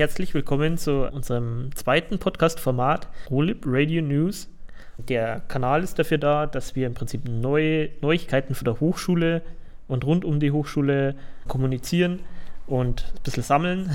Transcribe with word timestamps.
herzlich 0.00 0.32
willkommen 0.32 0.78
zu 0.78 1.12
unserem 1.12 1.76
zweiten 1.76 2.18
Podcast-Format 2.18 3.06
Rolib 3.30 3.64
Radio 3.66 4.00
News. 4.00 4.48
Der 4.96 5.40
Kanal 5.40 5.82
ist 5.82 5.98
dafür 5.98 6.16
da, 6.16 6.46
dass 6.46 6.74
wir 6.74 6.86
im 6.86 6.94
Prinzip 6.94 7.28
neue 7.28 7.90
Neuigkeiten 8.00 8.54
von 8.54 8.64
der 8.64 8.80
Hochschule 8.80 9.42
und 9.88 10.06
rund 10.06 10.24
um 10.24 10.40
die 10.40 10.52
Hochschule 10.52 11.16
kommunizieren 11.48 12.20
und 12.66 13.12
ein 13.14 13.22
bisschen 13.24 13.42
sammeln. 13.42 13.94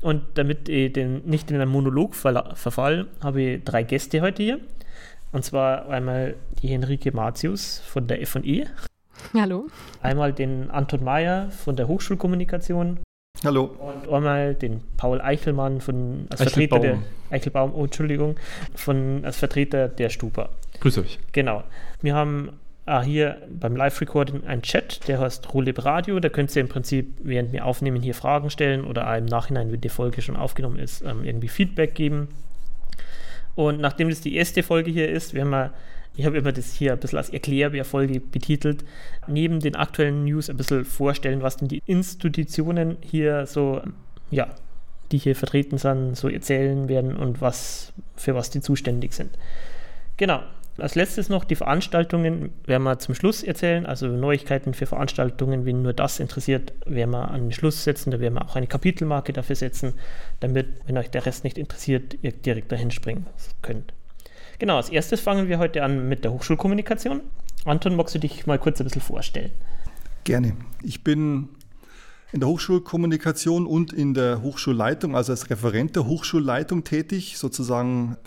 Und 0.00 0.22
damit 0.38 0.70
ich 0.70 0.94
den, 0.94 1.22
nicht 1.26 1.50
in 1.50 1.60
einen 1.60 1.70
Monolog 1.70 2.14
verfall, 2.14 3.06
habe 3.22 3.42
ich 3.42 3.64
drei 3.64 3.82
Gäste 3.82 4.22
heute 4.22 4.42
hier. 4.42 4.60
Und 5.32 5.44
zwar 5.44 5.90
einmal 5.90 6.36
die 6.62 6.68
Henrike 6.68 7.12
Martius 7.12 7.80
von 7.80 8.06
der 8.06 8.26
FE. 8.26 8.64
Hallo. 9.34 9.66
Einmal 10.00 10.32
den 10.32 10.70
Anton 10.70 11.04
Mayer 11.04 11.50
von 11.50 11.76
der 11.76 11.88
Hochschulkommunikation. 11.88 13.00
Hallo. 13.44 13.64
Und 13.64 14.12
einmal 14.12 14.54
den 14.54 14.82
Paul 14.96 15.20
Eichelmann 15.20 15.80
von, 15.80 16.26
als 16.30 16.42
Vertreter 16.42 16.78
der 16.78 16.98
Eichelbaum, 17.30 17.74
oh, 17.74 17.84
Entschuldigung, 17.84 18.36
von, 18.74 19.24
als 19.24 19.38
Vertreter 19.38 19.88
der 19.88 20.10
Stupa. 20.10 20.50
Grüß 20.80 20.98
euch. 20.98 21.18
Genau. 21.32 21.64
Wir 22.02 22.14
haben 22.14 22.50
ah, 22.84 23.02
hier 23.02 23.38
beim 23.48 23.76
Live-Recording 23.76 24.44
einen 24.46 24.62
Chat, 24.62 25.08
der 25.08 25.20
heißt 25.20 25.54
Rolib 25.54 25.84
Radio. 25.84 26.20
Da 26.20 26.28
könnt 26.28 26.54
ihr 26.54 26.60
im 26.60 26.68
Prinzip, 26.68 27.14
während 27.22 27.52
wir 27.52 27.64
aufnehmen, 27.64 28.02
hier 28.02 28.14
Fragen 28.14 28.50
stellen 28.50 28.84
oder 28.84 29.16
im 29.16 29.24
Nachhinein, 29.24 29.72
wenn 29.72 29.80
die 29.80 29.88
Folge 29.88 30.20
schon 30.20 30.36
aufgenommen 30.36 30.78
ist, 30.78 31.02
ähm, 31.02 31.24
irgendwie 31.24 31.48
Feedback 31.48 31.94
geben. 31.94 32.28
Und 33.54 33.80
nachdem 33.80 34.10
das 34.10 34.20
die 34.20 34.36
erste 34.36 34.62
Folge 34.62 34.90
hier 34.90 35.08
ist, 35.08 35.32
werden 35.32 35.50
wir 35.50 35.72
ich 36.16 36.26
habe 36.26 36.38
immer 36.38 36.52
das 36.52 36.74
hier 36.74 36.92
ein 36.92 36.98
bisschen 36.98 37.18
als 37.18 37.30
Erklärbär-Folge 37.30 38.20
betitelt, 38.20 38.84
neben 39.26 39.60
den 39.60 39.76
aktuellen 39.76 40.24
News 40.24 40.50
ein 40.50 40.56
bisschen 40.56 40.84
vorstellen, 40.84 41.42
was 41.42 41.56
denn 41.56 41.68
die 41.68 41.82
Institutionen 41.86 42.96
hier 43.00 43.46
so, 43.46 43.80
ja, 44.30 44.48
die 45.12 45.18
hier 45.18 45.36
vertreten 45.36 45.78
sind, 45.78 46.16
so 46.16 46.28
erzählen 46.28 46.88
werden 46.88 47.16
und 47.16 47.40
was, 47.40 47.92
für 48.16 48.34
was 48.34 48.50
die 48.50 48.60
zuständig 48.60 49.12
sind. 49.12 49.30
Genau. 50.16 50.42
Als 50.78 50.94
letztes 50.94 51.28
noch 51.28 51.44
die 51.44 51.56
Veranstaltungen 51.56 52.52
werden 52.64 52.84
wir 52.84 52.98
zum 52.98 53.14
Schluss 53.14 53.42
erzählen, 53.42 53.84
also 53.84 54.06
Neuigkeiten 54.06 54.72
für 54.72 54.86
Veranstaltungen, 54.86 55.66
wenn 55.66 55.82
nur 55.82 55.92
das 55.92 56.20
interessiert, 56.20 56.72
werden 56.86 57.10
wir 57.10 57.30
an 57.30 57.42
den 57.42 57.52
Schluss 57.52 57.84
setzen, 57.84 58.10
da 58.10 58.20
werden 58.20 58.34
wir 58.34 58.46
auch 58.46 58.56
eine 58.56 58.66
Kapitelmarke 58.66 59.34
dafür 59.34 59.56
setzen, 59.56 59.94
damit, 60.38 60.68
wenn 60.86 60.96
euch 60.96 61.10
der 61.10 61.26
Rest 61.26 61.44
nicht 61.44 61.58
interessiert, 61.58 62.16
ihr 62.22 62.32
direkt 62.32 62.72
dahin 62.72 62.90
springen 62.90 63.26
könnt. 63.60 63.92
Genau, 64.60 64.76
als 64.76 64.90
erstes 64.90 65.20
fangen 65.20 65.48
wir 65.48 65.58
heute 65.58 65.82
an 65.82 66.06
mit 66.06 66.22
der 66.22 66.34
Hochschulkommunikation. 66.34 67.22
Anton, 67.64 67.96
magst 67.96 68.14
du 68.14 68.18
dich 68.18 68.46
mal 68.46 68.58
kurz 68.58 68.78
ein 68.78 68.84
bisschen 68.84 69.00
vorstellen? 69.00 69.50
Gerne. 70.24 70.54
Ich 70.82 71.02
bin 71.02 71.48
in 72.30 72.40
der 72.40 72.48
Hochschulkommunikation 72.50 73.66
und 73.66 73.94
in 73.94 74.12
der 74.12 74.42
Hochschulleitung, 74.42 75.16
also 75.16 75.32
als 75.32 75.48
Referent 75.48 75.96
der 75.96 76.06
Hochschulleitung 76.06 76.84
tätig, 76.84 77.38
sozusagen 77.38 78.18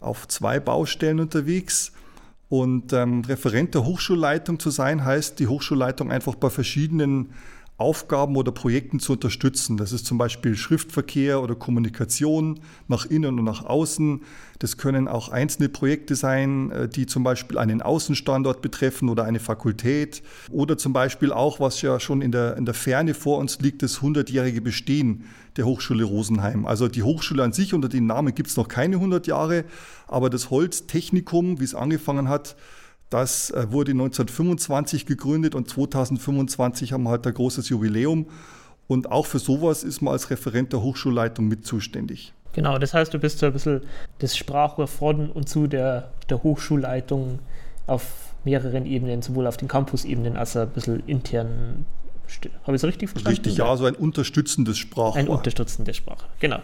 auf 0.00 0.28
zwei 0.28 0.60
Baustellen 0.60 1.18
unterwegs. 1.18 1.90
Und 2.48 2.92
ähm, 2.92 3.22
Referent 3.22 3.74
der 3.74 3.84
Hochschulleitung 3.84 4.60
zu 4.60 4.70
sein, 4.70 5.04
heißt, 5.04 5.40
die 5.40 5.48
Hochschulleitung 5.48 6.12
einfach 6.12 6.36
bei 6.36 6.48
verschiedenen 6.48 7.32
Aufgaben 7.78 8.36
oder 8.36 8.52
Projekten 8.52 9.00
zu 9.00 9.14
unterstützen. 9.14 9.76
Das 9.76 9.92
ist 9.92 10.06
zum 10.06 10.16
Beispiel 10.16 10.56
Schriftverkehr 10.56 11.42
oder 11.42 11.54
Kommunikation 11.54 12.60
nach 12.86 13.06
innen 13.06 13.38
und 13.38 13.44
nach 13.44 13.64
außen. 13.64 14.20
Das 14.58 14.76
können 14.76 15.08
auch 15.08 15.30
einzelne 15.30 15.68
Projekte 15.68 16.14
sein, 16.14 16.70
äh, 16.70 16.88
die 16.88 17.06
zum 17.06 17.24
Beispiel 17.24 17.58
einen 17.58 17.82
Außenstandort 17.82 18.62
betreffen 18.62 19.08
oder 19.08 19.24
eine 19.24 19.40
Fakultät. 19.40 20.22
Oder 20.50 20.78
zum 20.78 20.92
Beispiel 20.92 21.32
auch, 21.32 21.58
was 21.58 21.82
ja 21.82 21.98
schon 21.98 22.22
in 22.22 22.30
der, 22.30 22.56
in 22.56 22.66
der 22.66 22.74
Ferne 22.74 23.14
vor 23.14 23.38
uns 23.38 23.58
liegt, 23.60 23.82
das 23.82 23.98
100-jährige 24.00 24.60
Bestehen 24.60 25.24
der 25.56 25.66
Hochschule 25.66 26.04
Rosenheim. 26.04 26.66
Also 26.66 26.88
die 26.88 27.02
Hochschule 27.02 27.42
an 27.42 27.52
sich 27.52 27.74
unter 27.74 27.88
dem 27.88 28.06
Namen 28.06 28.34
gibt 28.34 28.48
es 28.48 28.56
noch 28.56 28.68
keine 28.68 28.96
100 28.96 29.26
Jahre, 29.26 29.64
aber 30.06 30.30
das 30.30 30.50
Holztechnikum, 30.50 31.58
wie 31.58 31.64
es 31.64 31.74
angefangen 31.74 32.28
hat, 32.28 32.54
das 33.12 33.50
äh, 33.50 33.70
wurde 33.70 33.92
1925 33.92 35.06
gegründet 35.06 35.54
und 35.54 35.68
2025 35.68 36.92
haben 36.92 37.04
wir 37.04 37.10
halt 37.10 37.26
ein 37.26 37.34
großes 37.34 37.68
Jubiläum. 37.68 38.26
Und 38.88 39.10
auch 39.10 39.26
für 39.26 39.38
sowas 39.38 39.84
ist 39.84 40.00
man 40.00 40.12
als 40.12 40.30
Referent 40.30 40.72
der 40.72 40.82
Hochschulleitung 40.82 41.46
mit 41.46 41.66
zuständig. 41.66 42.32
Genau, 42.52 42.78
das 42.78 42.94
heißt, 42.94 43.12
du 43.14 43.18
bist 43.18 43.38
so 43.38 43.46
ein 43.46 43.52
bisschen 43.52 43.82
das 44.18 44.36
Sprachrohr 44.36 44.86
von 44.86 45.30
und 45.30 45.48
zu 45.48 45.66
der, 45.66 46.10
der 46.28 46.42
Hochschulleitung 46.42 47.38
auf 47.86 48.34
mehreren 48.44 48.86
Ebenen, 48.86 49.22
sowohl 49.22 49.46
auf 49.46 49.56
den 49.56 49.68
Campus-Ebenen 49.68 50.36
als 50.36 50.56
auch 50.56 50.62
ein 50.62 50.70
bisschen 50.70 51.02
intern. 51.06 51.86
Habe 52.64 52.76
ich 52.76 52.82
es 52.82 52.84
richtig 52.84 53.10
verstanden? 53.10 53.36
Richtig, 53.36 53.56
ja, 53.56 53.76
so 53.76 53.84
ein 53.84 53.94
unterstützendes 53.94 54.78
Sprachrohr. 54.78 55.16
Ein 55.16 55.28
unterstützendes 55.28 55.96
Sprachrohr, 55.96 56.28
genau. 56.40 56.60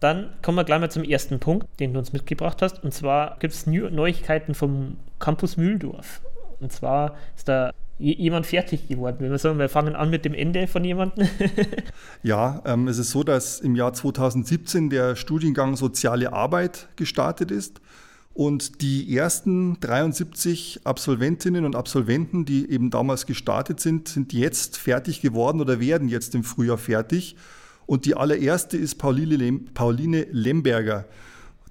Dann 0.00 0.30
kommen 0.42 0.56
wir 0.58 0.64
gleich 0.64 0.80
mal 0.80 0.90
zum 0.90 1.04
ersten 1.04 1.40
Punkt, 1.40 1.66
den 1.80 1.92
du 1.92 1.98
uns 1.98 2.12
mitgebracht 2.12 2.60
hast. 2.62 2.82
Und 2.82 2.92
zwar 2.92 3.38
gibt 3.38 3.54
es 3.54 3.66
Neuigkeiten 3.66 4.54
vom 4.54 4.96
Campus 5.24 5.56
Mühldorf. 5.56 6.20
Und 6.60 6.70
zwar 6.70 7.16
ist 7.34 7.48
da 7.48 7.72
jemand 7.98 8.44
fertig 8.44 8.88
geworden. 8.88 9.16
Wenn 9.20 9.30
wir 9.30 9.38
sagen, 9.38 9.58
wir 9.58 9.70
fangen 9.70 9.96
an 9.96 10.10
mit 10.10 10.26
dem 10.26 10.34
Ende 10.34 10.66
von 10.66 10.84
jemandem. 10.84 11.26
ja, 12.22 12.60
ähm, 12.66 12.88
es 12.88 12.98
ist 12.98 13.10
so, 13.10 13.22
dass 13.22 13.60
im 13.60 13.74
Jahr 13.74 13.94
2017 13.94 14.90
der 14.90 15.16
Studiengang 15.16 15.76
Soziale 15.76 16.32
Arbeit 16.34 16.88
gestartet 16.96 17.50
ist. 17.50 17.80
Und 18.34 18.82
die 18.82 19.16
ersten 19.16 19.80
73 19.80 20.80
Absolventinnen 20.84 21.64
und 21.64 21.74
Absolventen, 21.74 22.44
die 22.44 22.70
eben 22.70 22.90
damals 22.90 23.24
gestartet 23.26 23.80
sind, 23.80 24.08
sind 24.08 24.32
jetzt 24.32 24.76
fertig 24.76 25.22
geworden 25.22 25.60
oder 25.60 25.80
werden 25.80 26.08
jetzt 26.08 26.34
im 26.34 26.44
Frühjahr 26.44 26.78
fertig. 26.78 27.36
Und 27.86 28.04
die 28.04 28.14
allererste 28.14 28.76
ist 28.76 28.96
Pauline, 28.96 29.36
Lem 29.36 29.66
Pauline 29.72 30.26
Lemberger. 30.32 31.06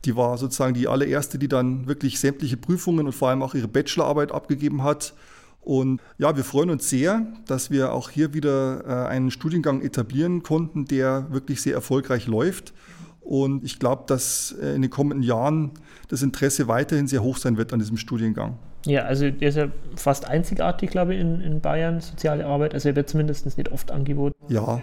Die 0.06 0.16
war 0.16 0.38
sozusagen 0.38 0.74
die 0.74 0.88
allererste, 0.88 1.38
die 1.38 1.48
dann 1.48 1.88
wirklich 1.88 2.20
sämtliche 2.20 2.58
Prüfungen 2.58 3.06
und 3.06 3.14
vor 3.14 3.30
allem 3.30 3.42
auch 3.42 3.56
ihre 3.56 3.68
Bachelorarbeit 3.68 4.32
abgegeben 4.32 4.84
hat. 4.84 5.14
Und 5.62 6.02
ja, 6.18 6.36
wir 6.36 6.44
freuen 6.44 6.70
uns 6.70 6.90
sehr, 6.90 7.26
dass 7.48 7.72
wir 7.72 7.94
auch 7.94 8.10
hier 8.10 8.34
wieder 8.34 8.84
äh, 8.86 9.08
einen 9.08 9.32
Studiengang 9.32 9.82
etablieren 9.82 10.44
konnten, 10.44 10.86
der 10.86 11.32
wirklich 11.32 11.62
sehr 11.62 11.74
erfolgreich 11.74 12.28
läuft. 12.28 12.74
Und 13.22 13.64
ich 13.64 13.80
glaube, 13.80 14.04
dass 14.08 14.54
äh, 14.62 14.76
in 14.76 14.82
den 14.82 14.92
kommenden 14.92 15.24
Jahren 15.24 15.72
das 16.10 16.22
Interesse 16.22 16.68
weiterhin 16.68 17.08
sehr 17.08 17.24
hoch 17.24 17.38
sein 17.38 17.58
wird 17.58 17.72
an 17.72 17.80
diesem 17.80 17.96
Studiengang. 17.96 18.58
Ja, 18.86 19.04
also 19.04 19.30
der 19.30 19.48
ist 19.48 19.56
ja 19.56 19.68
fast 19.96 20.26
einzigartig, 20.26 20.90
glaube 20.90 21.16
ich, 21.16 21.22
in, 21.22 21.40
in 21.40 21.62
Bayern, 21.62 22.02
soziale 22.02 22.46
Arbeit. 22.46 22.74
Also 22.74 22.90
er 22.90 22.98
wird 22.98 23.08
zumindest 23.08 23.46
nicht 23.58 23.72
oft 23.72 23.92
angeboten. 23.92 24.36
Ja, 24.50 24.82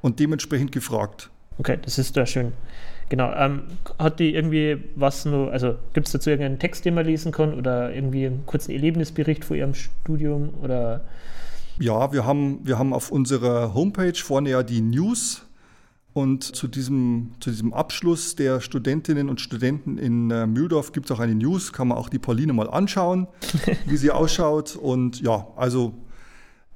und 0.00 0.18
dementsprechend 0.18 0.72
gefragt. 0.72 1.30
Okay, 1.58 1.78
das 1.82 1.98
ist 1.98 2.16
da 2.16 2.24
schön. 2.24 2.52
Genau. 3.08 3.32
Ähm, 3.34 3.62
hat 3.98 4.18
die 4.18 4.34
irgendwie 4.34 4.78
was 4.96 5.24
nur, 5.24 5.52
also 5.52 5.74
gibt 5.92 6.06
es 6.06 6.12
dazu 6.12 6.30
irgendeinen 6.30 6.58
Text, 6.58 6.84
den 6.84 6.94
man 6.94 7.06
lesen 7.06 7.32
kann 7.32 7.54
oder 7.54 7.92
irgendwie 7.92 8.26
einen 8.26 8.46
kurzen 8.46 8.72
Erlebnisbericht 8.72 9.44
vor 9.44 9.56
ihrem 9.56 9.74
Studium 9.74 10.50
oder? 10.62 11.02
Ja, 11.78 12.12
wir 12.12 12.24
haben, 12.24 12.60
wir 12.64 12.78
haben 12.78 12.92
auf 12.92 13.10
unserer 13.10 13.74
Homepage 13.74 14.14
vorne 14.14 14.50
ja 14.50 14.62
die 14.62 14.80
News 14.80 15.44
und 16.14 16.44
zu 16.44 16.68
diesem, 16.68 17.32
zu 17.40 17.50
diesem 17.50 17.74
Abschluss 17.74 18.36
der 18.36 18.60
Studentinnen 18.60 19.28
und 19.28 19.40
Studenten 19.40 19.98
in 19.98 20.30
äh, 20.30 20.46
Mühldorf 20.46 20.92
gibt 20.92 21.10
es 21.10 21.16
auch 21.16 21.18
eine 21.18 21.34
News, 21.34 21.72
kann 21.72 21.88
man 21.88 21.98
auch 21.98 22.08
die 22.08 22.20
Pauline 22.20 22.52
mal 22.52 22.70
anschauen, 22.70 23.26
wie 23.86 23.96
sie 23.96 24.12
ausschaut. 24.12 24.76
Und 24.76 25.20
ja, 25.20 25.48
also 25.56 25.92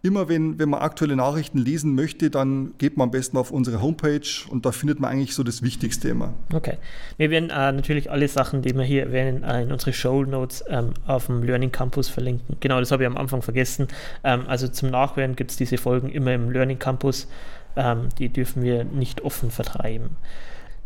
Immer 0.01 0.29
wenn, 0.29 0.61
wenn 0.61 0.69
man 0.69 0.81
aktuelle 0.81 1.17
Nachrichten 1.17 1.59
lesen 1.59 1.97
möchte, 1.97 2.31
dann 2.31 2.75
geht 2.79 2.97
man 2.97 3.07
am 3.07 3.11
besten 3.11 3.37
auf 3.37 3.51
unsere 3.51 3.83
Homepage 3.83 4.29
und 4.49 4.65
da 4.65 4.71
findet 4.71 5.01
man 5.01 5.11
eigentlich 5.11 5.35
so 5.35 5.43
das 5.43 5.61
Wichtigste 5.63 6.09
immer. 6.09 6.35
Okay. 6.55 6.79
Wir 7.17 7.31
werden 7.31 7.51
äh, 7.51 7.73
natürlich 7.73 8.09
alle 8.09 8.29
Sachen, 8.29 8.63
die 8.63 8.77
wir 8.77 8.85
hier 8.85 9.03
erwähnen, 9.03 9.43
äh, 9.43 9.63
in 9.63 9.73
unsere 9.73 9.93
Show 9.93 10.23
Notes 10.23 10.63
ähm, 10.69 10.95
auf 11.07 11.27
dem 11.27 11.43
Learning 11.43 11.73
Campus 11.73 12.09
verlinken. 12.09 12.57
Genau, 12.61 12.79
das 12.79 12.93
habe 12.93 13.03
ich 13.03 13.09
am 13.09 13.17
Anfang 13.17 13.43
vergessen. 13.43 13.89
Ähm, 14.23 14.43
also 14.47 14.69
zum 14.69 14.91
Nachhören 14.91 15.35
gibt 15.35 15.51
es 15.51 15.57
diese 15.57 15.79
Folgen 15.79 16.11
immer 16.11 16.33
im 16.33 16.51
Learning 16.51 16.79
Campus. 16.79 17.27
Ähm, 17.75 18.09
die 18.21 18.29
dürfen 18.29 18.63
wir 18.63 18.85
nicht 18.85 19.23
offen 19.23 19.51
vertreiben. 19.51 20.11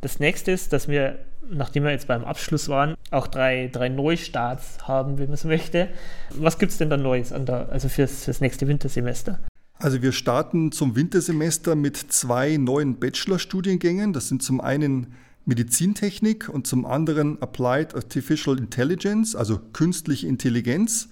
Das 0.03 0.19
nächste 0.19 0.51
ist, 0.51 0.73
dass 0.73 0.89
wir, 0.89 1.17
nachdem 1.49 1.85
wir 1.85 1.93
jetzt 1.93 2.09
beim 2.09 2.25
Abschluss 2.25 2.69
waren, 2.69 2.97
auch 3.13 3.29
drei, 3.29 3.71
drei 3.73 3.89
Neustarts 3.89 4.89
haben, 4.89 5.17
wie 5.19 5.23
man 5.23 5.35
es 5.35 5.45
möchte. 5.45 5.89
Was 6.31 6.59
gibt 6.59 6.73
es 6.73 6.79
denn 6.79 6.91
da 6.91 6.97
Neues 6.97 7.29
der, 7.29 7.69
also 7.71 7.89
fürs, 7.89 8.25
fürs 8.25 8.41
nächste 8.41 8.67
Wintersemester? 8.67 9.39
Also 9.79 10.03
wir 10.03 10.11
starten 10.11 10.73
zum 10.73 10.97
Wintersemester 10.97 11.77
mit 11.77 11.97
zwei 11.97 12.57
neuen 12.57 12.99
Bachelorstudiengängen. 12.99 14.13
Das 14.13 14.27
sind 14.27 14.43
zum 14.43 14.61
einen 14.61 15.15
Medizintechnik 15.45 16.49
und 16.49 16.67
zum 16.67 16.85
anderen 16.85 17.41
Applied 17.41 17.95
Artificial 17.95 18.59
Intelligence, 18.59 19.37
also 19.37 19.61
künstliche 19.73 20.27
Intelligenz. 20.27 21.11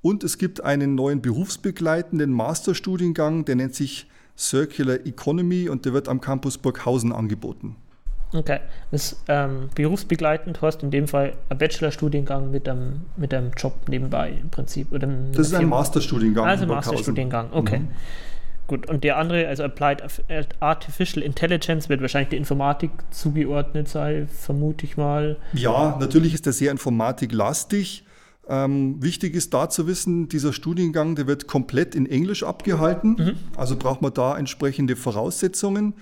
Und 0.00 0.22
es 0.22 0.38
gibt 0.38 0.62
einen 0.62 0.94
neuen 0.94 1.22
berufsbegleitenden 1.22 2.30
Masterstudiengang, 2.30 3.46
der 3.46 3.56
nennt 3.56 3.74
sich 3.74 4.06
Circular 4.36 5.04
Economy 5.06 5.68
und 5.68 5.86
der 5.86 5.92
wird 5.92 6.06
am 6.06 6.20
Campus 6.20 6.56
Burghausen 6.56 7.12
angeboten. 7.12 7.74
Okay. 8.32 8.60
Das 8.90 9.16
ähm, 9.28 9.70
berufsbegleitend 9.74 10.60
heißt 10.60 10.82
in 10.82 10.90
dem 10.90 11.08
Fall 11.08 11.32
ein 11.48 11.58
Bachelorstudiengang 11.58 12.50
mit 12.50 12.68
einem, 12.68 13.02
mit 13.16 13.32
einem 13.32 13.52
Job 13.56 13.74
nebenbei 13.88 14.34
im 14.42 14.50
Prinzip. 14.50 14.92
Oder 14.92 15.08
das 15.32 15.48
ist 15.48 15.54
ein 15.54 15.68
Masterstudiengang. 15.68 16.46
Also 16.46 16.66
Masterstudiengang, 16.66 17.48
okay. 17.52 17.80
Mhm. 17.80 17.88
Gut, 18.66 18.86
und 18.86 19.02
der 19.02 19.16
andere, 19.16 19.48
also 19.48 19.64
Applied 19.64 20.02
Artificial 20.60 21.24
Intelligence, 21.24 21.88
wird 21.88 22.02
wahrscheinlich 22.02 22.28
der 22.28 22.38
Informatik 22.38 22.90
zugeordnet 23.10 23.88
sein, 23.88 24.28
vermute 24.28 24.84
ich 24.84 24.98
mal. 24.98 25.38
Ja, 25.54 25.96
natürlich 25.98 26.34
ist 26.34 26.44
der 26.44 26.52
sehr 26.52 26.70
informatiklastig. 26.70 28.04
Ähm, 28.46 29.02
wichtig 29.02 29.34
ist 29.34 29.54
da 29.54 29.70
zu 29.70 29.86
wissen, 29.86 30.28
dieser 30.28 30.52
Studiengang, 30.52 31.16
der 31.16 31.26
wird 31.26 31.46
komplett 31.46 31.94
in 31.94 32.04
Englisch 32.04 32.42
abgehalten. 32.42 33.16
Mhm. 33.18 33.36
Also 33.56 33.76
braucht 33.76 34.02
man 34.02 34.12
da 34.12 34.36
entsprechende 34.36 34.96
Voraussetzungen. 34.96 35.94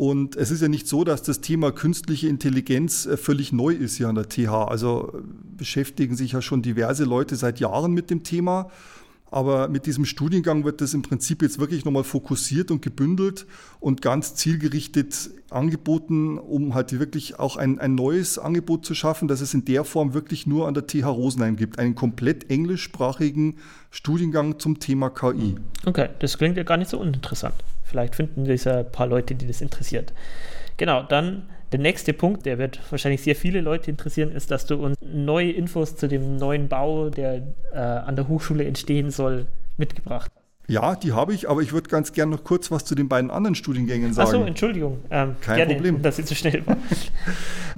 Und 0.00 0.34
es 0.34 0.50
ist 0.50 0.62
ja 0.62 0.68
nicht 0.68 0.88
so, 0.88 1.04
dass 1.04 1.22
das 1.22 1.42
Thema 1.42 1.72
künstliche 1.72 2.26
Intelligenz 2.26 3.04
äh, 3.04 3.18
völlig 3.18 3.52
neu 3.52 3.74
ist 3.74 3.98
hier 3.98 4.08
an 4.08 4.14
der 4.14 4.30
TH. 4.30 4.48
Also 4.48 5.12
äh, 5.12 5.20
beschäftigen 5.58 6.16
sich 6.16 6.32
ja 6.32 6.40
schon 6.40 6.62
diverse 6.62 7.04
Leute 7.04 7.36
seit 7.36 7.60
Jahren 7.60 7.92
mit 7.92 8.08
dem 8.08 8.22
Thema. 8.22 8.70
Aber 9.30 9.68
mit 9.68 9.84
diesem 9.84 10.06
Studiengang 10.06 10.64
wird 10.64 10.80
das 10.80 10.94
im 10.94 11.02
Prinzip 11.02 11.42
jetzt 11.42 11.58
wirklich 11.58 11.84
nochmal 11.84 12.04
fokussiert 12.04 12.70
und 12.70 12.80
gebündelt 12.80 13.44
und 13.78 14.00
ganz 14.00 14.34
zielgerichtet 14.36 15.32
angeboten, 15.50 16.38
um 16.38 16.72
halt 16.72 16.98
wirklich 16.98 17.38
auch 17.38 17.58
ein, 17.58 17.78
ein 17.78 17.94
neues 17.94 18.38
Angebot 18.38 18.86
zu 18.86 18.94
schaffen, 18.94 19.28
das 19.28 19.42
es 19.42 19.52
in 19.52 19.66
der 19.66 19.84
Form 19.84 20.14
wirklich 20.14 20.46
nur 20.46 20.66
an 20.66 20.72
der 20.72 20.86
TH 20.86 21.04
Rosenheim 21.04 21.56
gibt. 21.56 21.78
Einen 21.78 21.94
komplett 21.94 22.48
englischsprachigen 22.48 23.58
Studiengang 23.90 24.58
zum 24.58 24.78
Thema 24.78 25.10
KI. 25.10 25.56
Okay, 25.84 26.08
das 26.20 26.38
klingt 26.38 26.56
ja 26.56 26.62
gar 26.62 26.78
nicht 26.78 26.88
so 26.88 26.98
uninteressant. 26.98 27.54
Vielleicht 27.90 28.14
finden 28.14 28.46
wir 28.46 28.54
ja 28.54 28.78
ein 28.78 28.92
paar 28.92 29.06
Leute, 29.06 29.34
die 29.34 29.46
das 29.46 29.60
interessiert. 29.60 30.12
Genau, 30.76 31.02
dann 31.02 31.48
der 31.72 31.80
nächste 31.80 32.12
Punkt, 32.12 32.46
der 32.46 32.58
wird 32.58 32.80
wahrscheinlich 32.90 33.22
sehr 33.22 33.36
viele 33.36 33.60
Leute 33.60 33.90
interessieren, 33.90 34.32
ist, 34.32 34.50
dass 34.50 34.66
du 34.66 34.76
uns 34.76 34.96
neue 35.00 35.50
Infos 35.50 35.96
zu 35.96 36.08
dem 36.08 36.36
neuen 36.36 36.68
Bau, 36.68 37.10
der 37.10 37.42
äh, 37.72 37.78
an 37.78 38.16
der 38.16 38.28
Hochschule 38.28 38.64
entstehen 38.64 39.10
soll, 39.10 39.46
mitgebracht 39.76 40.30
hast. 40.34 40.40
Ja, 40.68 40.94
die 40.94 41.12
habe 41.12 41.34
ich, 41.34 41.48
aber 41.48 41.62
ich 41.62 41.72
würde 41.72 41.90
ganz 41.90 42.12
gerne 42.12 42.30
noch 42.30 42.44
kurz 42.44 42.70
was 42.70 42.84
zu 42.84 42.94
den 42.94 43.08
beiden 43.08 43.30
anderen 43.30 43.56
Studiengängen 43.56 44.12
sagen. 44.12 44.28
Achso, 44.28 44.44
Entschuldigung. 44.44 45.00
Ähm, 45.10 45.34
Kein 45.40 45.56
gerne, 45.56 45.74
Problem. 45.74 46.00
Dass 46.00 46.20
ich 46.20 46.26
zu 46.26 46.34
schnell 46.34 46.64
war. 46.66 46.76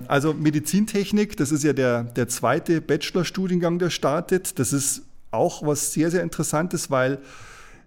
Also 0.08 0.34
Medizintechnik, 0.34 1.36
das 1.36 1.52
ist 1.52 1.64
ja 1.64 1.72
der, 1.74 2.04
der 2.04 2.26
zweite 2.26 2.80
Bachelorstudiengang, 2.80 3.78
der 3.78 3.90
startet. 3.90 4.58
Das 4.58 4.72
ist 4.72 5.02
auch 5.30 5.64
was 5.64 5.92
sehr, 5.92 6.10
sehr 6.10 6.22
Interessantes, 6.22 6.90
weil 6.90 7.18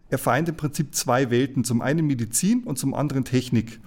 er 0.10 0.18
vereint 0.18 0.50
im 0.50 0.56
Prinzip 0.56 0.94
zwei 0.94 1.30
Welten. 1.30 1.64
Zum 1.64 1.82
einen 1.82 2.06
Medizin 2.06 2.64
und 2.64 2.78
zum 2.78 2.94
anderen 2.94 3.26
Technik. 3.26 3.80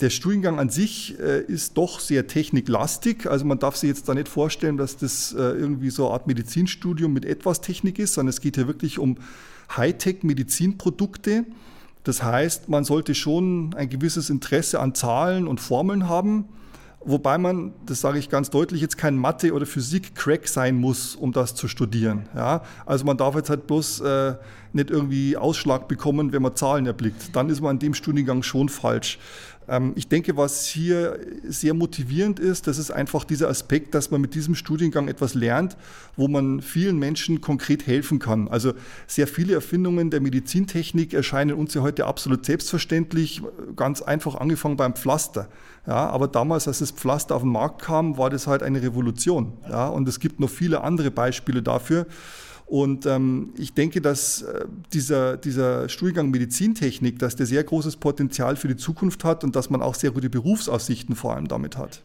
Der 0.00 0.10
Studiengang 0.10 0.58
an 0.58 0.70
sich 0.70 1.18
äh, 1.20 1.42
ist 1.42 1.76
doch 1.76 2.00
sehr 2.00 2.26
techniklastig. 2.26 3.28
Also 3.28 3.44
man 3.44 3.58
darf 3.58 3.76
sich 3.76 3.88
jetzt 3.88 4.08
da 4.08 4.14
nicht 4.14 4.28
vorstellen, 4.28 4.76
dass 4.76 4.96
das 4.96 5.32
äh, 5.32 5.38
irgendwie 5.38 5.90
so 5.90 6.06
eine 6.06 6.14
Art 6.14 6.26
Medizinstudium 6.26 7.12
mit 7.12 7.24
etwas 7.24 7.60
Technik 7.60 7.98
ist, 7.98 8.14
sondern 8.14 8.30
es 8.30 8.40
geht 8.40 8.56
hier 8.56 8.66
wirklich 8.66 8.98
um 8.98 9.18
Hightech-Medizinprodukte. 9.76 11.46
Das 12.02 12.22
heißt, 12.22 12.68
man 12.68 12.84
sollte 12.84 13.14
schon 13.14 13.74
ein 13.74 13.88
gewisses 13.88 14.30
Interesse 14.30 14.80
an 14.80 14.94
Zahlen 14.94 15.46
und 15.46 15.60
Formeln 15.60 16.08
haben, 16.08 16.48
wobei 17.04 17.38
man, 17.38 17.72
das 17.86 18.00
sage 18.00 18.18
ich 18.18 18.28
ganz 18.28 18.50
deutlich, 18.50 18.80
jetzt 18.80 18.98
kein 18.98 19.16
Mathe- 19.16 19.52
oder 19.52 19.66
Physik-Crack 19.66 20.48
sein 20.48 20.76
muss, 20.76 21.14
um 21.14 21.32
das 21.32 21.54
zu 21.54 21.68
studieren. 21.68 22.28
Ja? 22.34 22.62
Also 22.86 23.04
man 23.04 23.16
darf 23.16 23.34
jetzt 23.34 23.50
halt 23.50 23.66
bloß 23.66 24.00
äh, 24.00 24.34
nicht 24.72 24.90
irgendwie 24.90 25.36
Ausschlag 25.36 25.88
bekommen, 25.88 26.32
wenn 26.32 26.42
man 26.42 26.56
Zahlen 26.56 26.86
erblickt. 26.86 27.34
Dann 27.34 27.48
ist 27.48 27.60
man 27.60 27.70
an 27.70 27.78
dem 27.78 27.94
Studiengang 27.94 28.42
schon 28.42 28.68
falsch. 28.68 29.18
Ähm, 29.68 29.92
ich 29.96 30.08
denke, 30.08 30.36
was 30.36 30.66
hier 30.66 31.18
sehr 31.46 31.74
motivierend 31.74 32.38
ist, 32.38 32.66
das 32.66 32.78
ist 32.78 32.90
einfach 32.90 33.24
dieser 33.24 33.48
Aspekt, 33.48 33.94
dass 33.94 34.10
man 34.10 34.20
mit 34.20 34.34
diesem 34.34 34.54
Studiengang 34.54 35.08
etwas 35.08 35.34
lernt, 35.34 35.76
wo 36.16 36.28
man 36.28 36.60
vielen 36.60 36.98
Menschen 36.98 37.40
konkret 37.40 37.86
helfen 37.86 38.18
kann. 38.18 38.48
Also 38.48 38.74
sehr 39.06 39.26
viele 39.26 39.54
Erfindungen 39.54 40.10
der 40.10 40.20
Medizintechnik 40.20 41.14
erscheinen 41.14 41.54
uns 41.54 41.74
ja 41.74 41.82
heute 41.82 42.06
absolut 42.06 42.44
selbstverständlich, 42.44 43.42
ganz 43.76 44.02
einfach 44.02 44.36
angefangen 44.36 44.76
beim 44.76 44.94
Pflaster. 44.94 45.48
Ja, 45.86 46.08
aber 46.08 46.28
damals, 46.28 46.66
als 46.66 46.78
das 46.78 46.90
Pflaster 46.90 47.34
auf 47.36 47.42
den 47.42 47.52
Markt 47.52 47.82
kam, 47.82 48.16
war 48.16 48.30
das 48.30 48.46
halt 48.46 48.62
eine 48.62 48.82
Revolution. 48.82 49.52
Ja, 49.68 49.88
und 49.88 50.08
es 50.08 50.18
gibt 50.18 50.40
noch 50.40 50.48
viele 50.48 50.82
andere 50.82 51.10
Beispiele 51.10 51.62
dafür. 51.62 52.06
Und 52.66 53.04
ähm, 53.04 53.52
ich 53.58 53.74
denke, 53.74 54.00
dass 54.00 54.42
äh, 54.42 54.64
dieser, 54.92 55.36
dieser 55.36 55.88
Studiengang 55.90 56.30
Medizintechnik, 56.30 57.18
dass 57.18 57.36
der 57.36 57.44
sehr 57.44 57.62
großes 57.62 57.96
Potenzial 57.96 58.56
für 58.56 58.68
die 58.68 58.76
Zukunft 58.76 59.24
hat 59.24 59.44
und 59.44 59.54
dass 59.54 59.68
man 59.68 59.82
auch 59.82 59.94
sehr 59.94 60.10
gute 60.12 60.30
Berufsaussichten 60.30 61.14
vor 61.14 61.34
allem 61.34 61.46
damit 61.46 61.76
hat. 61.76 62.02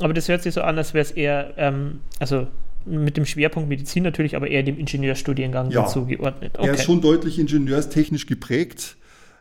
Aber 0.00 0.14
das 0.14 0.28
hört 0.28 0.42
sich 0.42 0.54
so 0.54 0.62
an, 0.62 0.76
als 0.78 0.94
wäre 0.94 1.02
es 1.02 1.12
eher, 1.12 1.54
ähm, 1.56 2.00
also 2.18 2.48
mit 2.84 3.16
dem 3.16 3.26
Schwerpunkt 3.26 3.68
Medizin 3.68 4.02
natürlich, 4.02 4.34
aber 4.34 4.48
eher 4.48 4.62
dem 4.62 4.78
Ingenieurstudiengang 4.78 5.70
ja. 5.70 5.86
zugeordnet. 5.86 6.58
Okay. 6.58 6.68
Er 6.68 6.74
ist 6.74 6.84
schon 6.84 7.00
deutlich 7.00 7.38
ingenieurstechnisch 7.38 8.26
geprägt. 8.26 8.96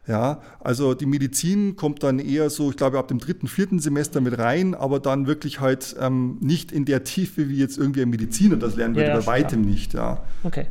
Ja, 0.08 0.42
also 0.62 0.94
die 0.94 1.06
Medizin 1.06 1.76
kommt 1.76 2.02
dann 2.02 2.20
eher 2.20 2.50
so, 2.50 2.70
ich 2.70 2.78
glaube, 2.78 2.98
ab 2.98 3.10
dem 3.10 3.20
dritten, 3.20 3.48
vierten 3.48 3.80
Semester 3.80 4.22
mit 4.22 4.38
rein, 4.38 4.74
aber 4.74 5.02
dann 5.02 5.28
wirklich 5.28 5.60
halt 5.60 5.98
ähm, 6.00 6.38
nicht 6.40 6.72
in 6.72 6.86
der 6.86 7.04
Tiefe 7.04 7.50
wie 7.50 7.58
jetzt 7.58 7.78
irgendwie 7.78 8.04
ein 8.04 8.10
Mediziner 8.10 8.56
das 8.56 8.78
lernen 8.78 8.96
würde, 8.96 9.10
ja, 9.10 9.20
bei 9.20 9.26
weitem 9.26 9.64
klar. 9.64 9.72
nicht. 9.72 9.94
Ja. 9.94 10.24
Okay. 10.44 10.68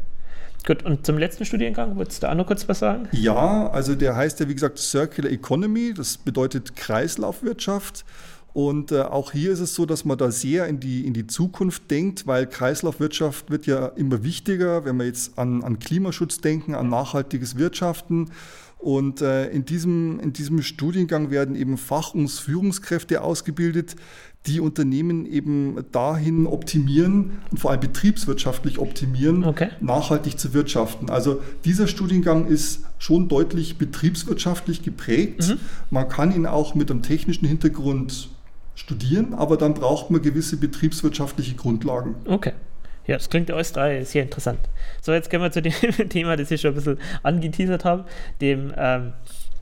Gut, 0.66 0.84
und 0.84 1.06
zum 1.06 1.16
letzten 1.18 1.44
Studiengang, 1.44 1.96
würdest 1.96 2.22
du 2.22 2.26
da 2.26 2.34
noch 2.34 2.46
kurz 2.46 2.68
was 2.68 2.80
sagen? 2.80 3.08
Ja, 3.12 3.68
also 3.68 3.94
der 3.94 4.16
heißt 4.16 4.40
ja, 4.40 4.48
wie 4.48 4.54
gesagt, 4.54 4.78
Circular 4.78 5.30
Economy, 5.30 5.94
das 5.94 6.16
bedeutet 6.16 6.74
Kreislaufwirtschaft. 6.74 8.04
Und 8.52 8.90
äh, 8.90 9.02
auch 9.02 9.32
hier 9.32 9.52
ist 9.52 9.60
es 9.60 9.74
so, 9.74 9.84
dass 9.84 10.06
man 10.06 10.16
da 10.16 10.30
sehr 10.30 10.66
in 10.66 10.80
die, 10.80 11.06
in 11.06 11.12
die 11.12 11.26
Zukunft 11.26 11.90
denkt, 11.90 12.26
weil 12.26 12.46
Kreislaufwirtschaft 12.46 13.50
wird 13.50 13.66
ja 13.66 13.88
immer 13.88 14.24
wichtiger, 14.24 14.86
wenn 14.86 14.96
wir 14.96 15.04
jetzt 15.04 15.38
an, 15.38 15.62
an 15.62 15.78
Klimaschutz 15.78 16.38
denken, 16.38 16.74
an 16.74 16.88
nachhaltiges 16.88 17.58
Wirtschaften. 17.58 18.30
Und 18.78 19.22
äh, 19.22 19.48
in, 19.48 19.64
diesem, 19.64 20.20
in 20.20 20.32
diesem 20.32 20.62
Studiengang 20.62 21.30
werden 21.30 21.56
eben 21.56 21.78
Fach- 21.78 22.14
und 22.14 22.28
Führungskräfte 22.28 23.22
ausgebildet, 23.22 23.96
die 24.46 24.60
Unternehmen 24.60 25.26
eben 25.26 25.76
dahin 25.92 26.46
optimieren 26.46 27.38
und 27.50 27.58
vor 27.58 27.72
allem 27.72 27.80
betriebswirtschaftlich 27.80 28.78
optimieren, 28.78 29.44
okay. 29.44 29.70
nachhaltig 29.80 30.38
zu 30.38 30.54
wirtschaften. 30.54 31.10
Also 31.10 31.42
dieser 31.64 31.88
Studiengang 31.88 32.46
ist 32.46 32.84
schon 32.98 33.28
deutlich 33.28 33.76
betriebswirtschaftlich 33.76 34.82
geprägt. 34.82 35.48
Mhm. 35.48 35.58
Man 35.90 36.08
kann 36.08 36.34
ihn 36.34 36.46
auch 36.46 36.74
mit 36.74 36.90
einem 36.90 37.02
technischen 37.02 37.46
Hintergrund 37.46 38.28
studieren, 38.76 39.34
aber 39.34 39.56
dann 39.56 39.74
braucht 39.74 40.10
man 40.10 40.22
gewisse 40.22 40.58
betriebswirtschaftliche 40.58 41.56
Grundlagen. 41.56 42.14
Okay. 42.26 42.52
Ja, 43.06 43.16
das 43.16 43.30
klingt 43.30 43.50
alles 43.50 43.72
drei 43.72 44.02
sehr 44.04 44.22
interessant. 44.22 44.58
So, 45.00 45.12
jetzt 45.12 45.30
kommen 45.30 45.44
wir 45.44 45.52
zu 45.52 45.62
dem 45.62 45.72
Thema, 46.08 46.36
das 46.36 46.50
ich 46.50 46.60
schon 46.60 46.72
ein 46.72 46.74
bisschen 46.74 46.98
angeteasert 47.22 47.84
habe, 47.84 48.04
dem 48.40 48.72
ähm, 48.76 49.12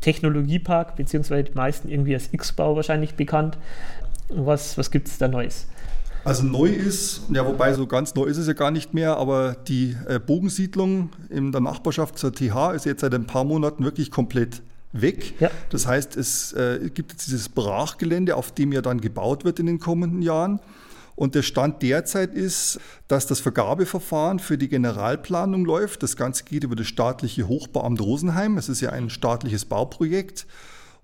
Technologiepark, 0.01 0.97
beziehungsweise 0.97 1.45
die 1.45 1.55
meisten 1.55 1.89
irgendwie 1.89 2.15
als 2.15 2.33
X-Bau 2.33 2.77
wahrscheinlich 2.77 3.15
bekannt. 3.15 3.59
Was, 4.29 4.79
was 4.79 4.91
gibt 4.91 5.09
es 5.09 5.19
da 5.19 5.29
Neues? 5.29 5.67
Also 6.25 6.43
neu 6.43 6.69
ist, 6.69 7.23
ja, 7.31 7.47
wobei 7.47 7.75
so 7.75 7.87
ganz 7.87 8.15
neu 8.15 8.25
ist 8.25 8.39
es 8.39 8.47
ja 8.47 8.55
gar 8.55 8.71
nicht 8.71 8.95
mehr, 8.95 9.19
aber 9.19 9.57
die 9.69 9.95
äh, 10.09 10.19
Bogensiedlung 10.19 11.11
in 11.29 11.53
der 11.53 11.61
Nachbarschaft 11.61 12.19
zur 12.19 12.33
TH 12.33 12.73
ist 12.75 12.87
jetzt 12.87 13.03
seit 13.03 13.13
ein 13.13 13.27
paar 13.27 13.45
Monaten 13.45 13.85
wirklich 13.85 14.11
komplett 14.11 14.63
weg. 14.93 15.35
Ja. 15.39 15.51
Das 15.69 15.87
heißt, 15.87 16.17
es 16.17 16.55
äh, 16.55 16.91
gibt 16.95 17.13
jetzt 17.13 17.27
dieses 17.27 17.51
Brachgelände, 17.51 18.37
auf 18.37 18.53
dem 18.53 18.73
ja 18.73 18.81
dann 18.81 19.03
gebaut 19.03 19.45
wird 19.45 19.59
in 19.59 19.67
den 19.67 19.79
kommenden 19.79 20.23
Jahren. 20.23 20.61
Und 21.17 21.35
der 21.35 21.43
Stand 21.43 21.83
derzeit 21.83 22.35
ist, 22.35 22.81
dass 23.09 23.27
das 23.27 23.41
Vergabeverfahren 23.41 24.39
für 24.39 24.59
die 24.59 24.69
Generalplanung 24.69 25.65
läuft. 25.65 26.03
Das 26.03 26.17
Ganze 26.17 26.45
geht 26.45 26.65
über 26.65 26.77
das 26.77 26.87
staatliche 26.87 27.47
Hochbauamt 27.47 28.01
Rosenheim. 28.01 28.59
Es 28.59 28.69
ist 28.69 28.81
ja 28.81 28.91
ein 28.91 29.11
staatliches 29.11 29.65
Bauprojekt. 29.65 30.47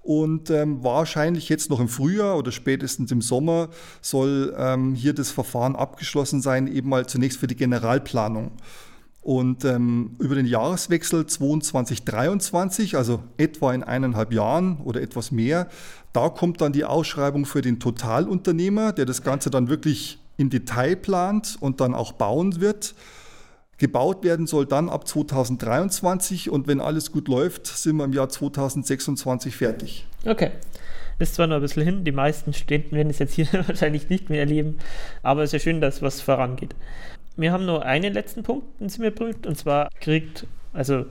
Und 0.02 0.49
ähm, 0.50 0.83
wahrscheinlich 0.83 1.49
jetzt 1.49 1.69
noch 1.69 1.79
im 1.79 1.88
Frühjahr 1.88 2.38
oder 2.38 2.52
spätestens 2.52 3.12
im 3.12 3.21
Sommer 3.21 3.69
soll 4.00 4.55
ähm, 4.57 4.95
hier 4.95 5.12
das 5.12 5.31
Verfahren 5.31 5.76
abgeschlossen 5.76 6.40
sein, 6.40 6.67
eben 6.67 6.88
mal 6.88 7.07
zunächst 7.07 7.38
für 7.38 7.47
die 7.47 7.57
Generalplanung. 7.57 8.52
Und 9.23 9.67
ähm, 9.67 10.17
über 10.19 10.35
den 10.35 10.47
Jahreswechsel 10.47 11.23
22-23, 11.23 12.97
also 12.97 13.23
etwa 13.37 13.75
in 13.75 13.83
eineinhalb 13.83 14.33
Jahren 14.33 14.79
oder 14.79 15.03
etwas 15.03 15.31
mehr, 15.31 15.69
da 16.15 16.31
kommt 16.31 16.61
dann 16.62 16.73
die 16.73 16.85
Ausschreibung 16.85 17.45
für 17.45 17.61
den 17.61 17.81
Totalunternehmer, 17.81 18.93
der 18.93 19.05
das 19.05 19.23
Ganze 19.23 19.50
dann 19.50 19.69
wirklich 19.69 20.19
im 20.39 20.49
Detail 20.49 20.97
plant 20.97 21.59
und 21.61 21.81
dann 21.83 21.95
auch 21.95 22.12
bauen 22.12 22.61
wird. 22.62 22.95
Gebaut 23.77 24.25
werden 24.25 24.47
soll 24.47 24.67
dann 24.67 24.89
ab 24.89 25.07
2023 25.07 26.50
und 26.50 26.67
wenn 26.67 26.81
alles 26.81 27.12
gut 27.12 27.29
läuft, 27.29 27.67
sind 27.67 27.97
wir 27.97 28.05
im 28.05 28.12
Jahr 28.12 28.29
2026 28.29 29.55
fertig. 29.55 30.07
Okay. 30.25 30.50
Ist 31.19 31.35
zwar 31.35 31.47
noch 31.47 31.57
ein 31.57 31.62
bisschen 31.62 31.85
hin, 31.85 32.05
die 32.05 32.12
meisten 32.12 32.55
Studenten 32.55 32.97
werden 32.97 33.11
es 33.11 33.19
jetzt 33.19 33.35
hier 33.35 33.47
wahrscheinlich 33.67 34.09
nicht 34.09 34.31
mehr 34.31 34.41
erleben, 34.41 34.79
aber 35.23 35.43
es 35.43 35.50
ist 35.50 35.53
ja 35.53 35.59
schön, 35.59 35.83
dass 35.83 36.00
was 36.00 36.23
vorangeht 36.23 36.75
wir 37.37 37.53
haben 37.53 37.67
nur 37.67 37.85
einen 37.85 38.13
letzten 38.13 38.43
Punkt, 38.43 38.81
den 38.81 38.89
sie 38.89 39.01
mir 39.01 39.11
prüft, 39.11 39.47
und 39.47 39.57
zwar 39.57 39.89
kriegt, 40.01 40.47
also 40.73 41.07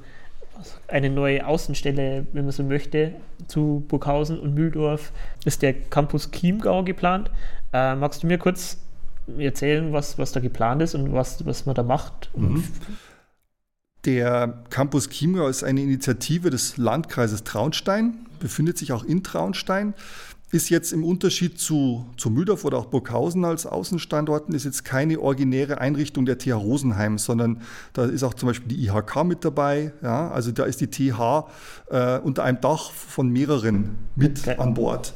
eine 0.88 1.10
neue 1.10 1.46
Außenstelle, 1.46 2.28
wenn 2.34 2.44
man 2.44 2.52
so 2.52 2.64
möchte, 2.64 3.14
zu 3.48 3.86
Burghausen 3.88 4.40
und 4.40 4.54
Mühldorf 4.54 5.12
ist 5.46 5.62
der 5.62 5.74
Campus 5.74 6.32
Chiemgau 6.32 6.84
geplant. 6.84 7.32
Äh, 7.72 7.96
magst 7.96 8.24
du 8.24 8.28
mir 8.28 8.38
kurz 8.38 8.78
erzählen, 9.38 9.94
was, 9.94 10.18
was 10.18 10.32
da 10.32 10.40
geplant 10.40 10.82
ist 10.82 10.96
und 10.96 11.14
was, 11.14 11.46
was 11.46 11.66
man 11.66 11.76
da 11.76 11.84
macht? 11.84 12.30
Mhm. 12.36 12.64
Der 14.06 14.64
Campus 14.70 15.10
Chiemgau 15.10 15.48
ist 15.48 15.64
eine 15.64 15.82
Initiative 15.82 16.50
des 16.50 16.78
Landkreises 16.78 17.44
Traunstein, 17.44 18.26
befindet 18.40 18.78
sich 18.78 18.92
auch 18.94 19.04
in 19.04 19.24
Traunstein 19.24 19.94
ist 20.51 20.70
jetzt 20.70 20.94
im 20.94 21.03
Unterschied 21.03 21.60
zu, 21.60 22.06
zu 22.18 22.29
Mühldorf 22.29 22.65
oder 22.65 22.77
auch 22.77 22.88
Burghausen 22.88 23.46
als 23.46 23.65
Außenstandorten, 23.65 24.56
ist 24.56 24.65
jetzt 24.65 24.84
keine 24.84 25.20
originäre 25.20 25.79
Einrichtung 25.79 26.25
der 26.25 26.38
TH 26.39 26.53
Rosenheim, 26.53 27.18
sondern 27.18 27.62
da 27.94 28.06
ist 28.06 28.24
auch 28.24 28.34
zum 28.34 28.48
Beispiel 28.48 28.75
die 28.75 28.86
IHK 28.86 29.24
mit 29.25 29.46
dabei. 29.46 29.91
Ja? 30.01 30.32
Also 30.32 30.51
da 30.51 30.63
ist 30.63 30.82
die 30.82 30.88
TH 30.88 31.46
äh, 31.89 32.20
unter 32.20 32.44
einem 32.44 32.62
Dach 32.62 32.91
von 32.91 33.29
mehreren 33.29 33.96
mit 34.15 34.39
okay. 34.39 34.58
an 34.58 34.74
Bord. 34.74 35.13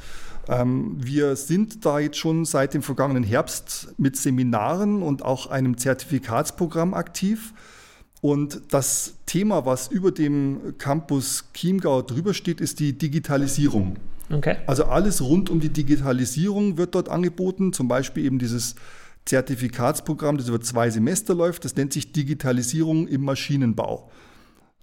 Ähm, 0.48 0.98
wir 1.00 1.36
sind 1.36 1.86
da 1.86 2.00
jetzt 2.00 2.18
schon 2.18 2.46
seit 2.46 2.74
dem 2.74 2.84
vergangenen 2.84 3.24
Herbst 3.24 3.94
mit 3.98 4.18
Seminaren 4.18 5.02
und 5.02 5.24
auch 5.24 5.48
einem 5.48 5.78
Zertifikatsprogramm 5.78 6.94
aktiv. 6.94 7.54
Und 8.22 8.62
das 8.70 9.16
Thema, 9.26 9.66
was 9.66 9.88
über 9.88 10.12
dem 10.12 10.76
Campus 10.78 11.46
Chiemgau 11.54 12.02
drüber 12.02 12.34
steht, 12.34 12.62
ist 12.62 12.80
die 12.80 12.98
Digitalisierung. 12.98 13.98
Okay. 14.32 14.58
Also 14.68 14.86
alles 14.86 15.22
rund 15.22 15.50
um 15.50 15.60
die 15.60 15.70
Digitalisierung 15.70 16.78
wird 16.78 16.96
dort 16.96 17.10
angeboten, 17.10 17.74
zum 17.74 17.88
Beispiel 17.88 18.26
eben 18.26 18.40
dieses 18.40 18.76
Zertifikatsprogramm, 19.26 20.38
das 20.38 20.50
über 20.50 20.62
zwei 20.62 20.90
Semester 20.90 21.34
läuft, 21.34 21.66
das 21.66 21.76
nennt 21.76 21.94
sich 21.94 22.12
Digitalisierung 22.12 23.08
im 23.08 23.22
Maschinenbau. 23.22 24.10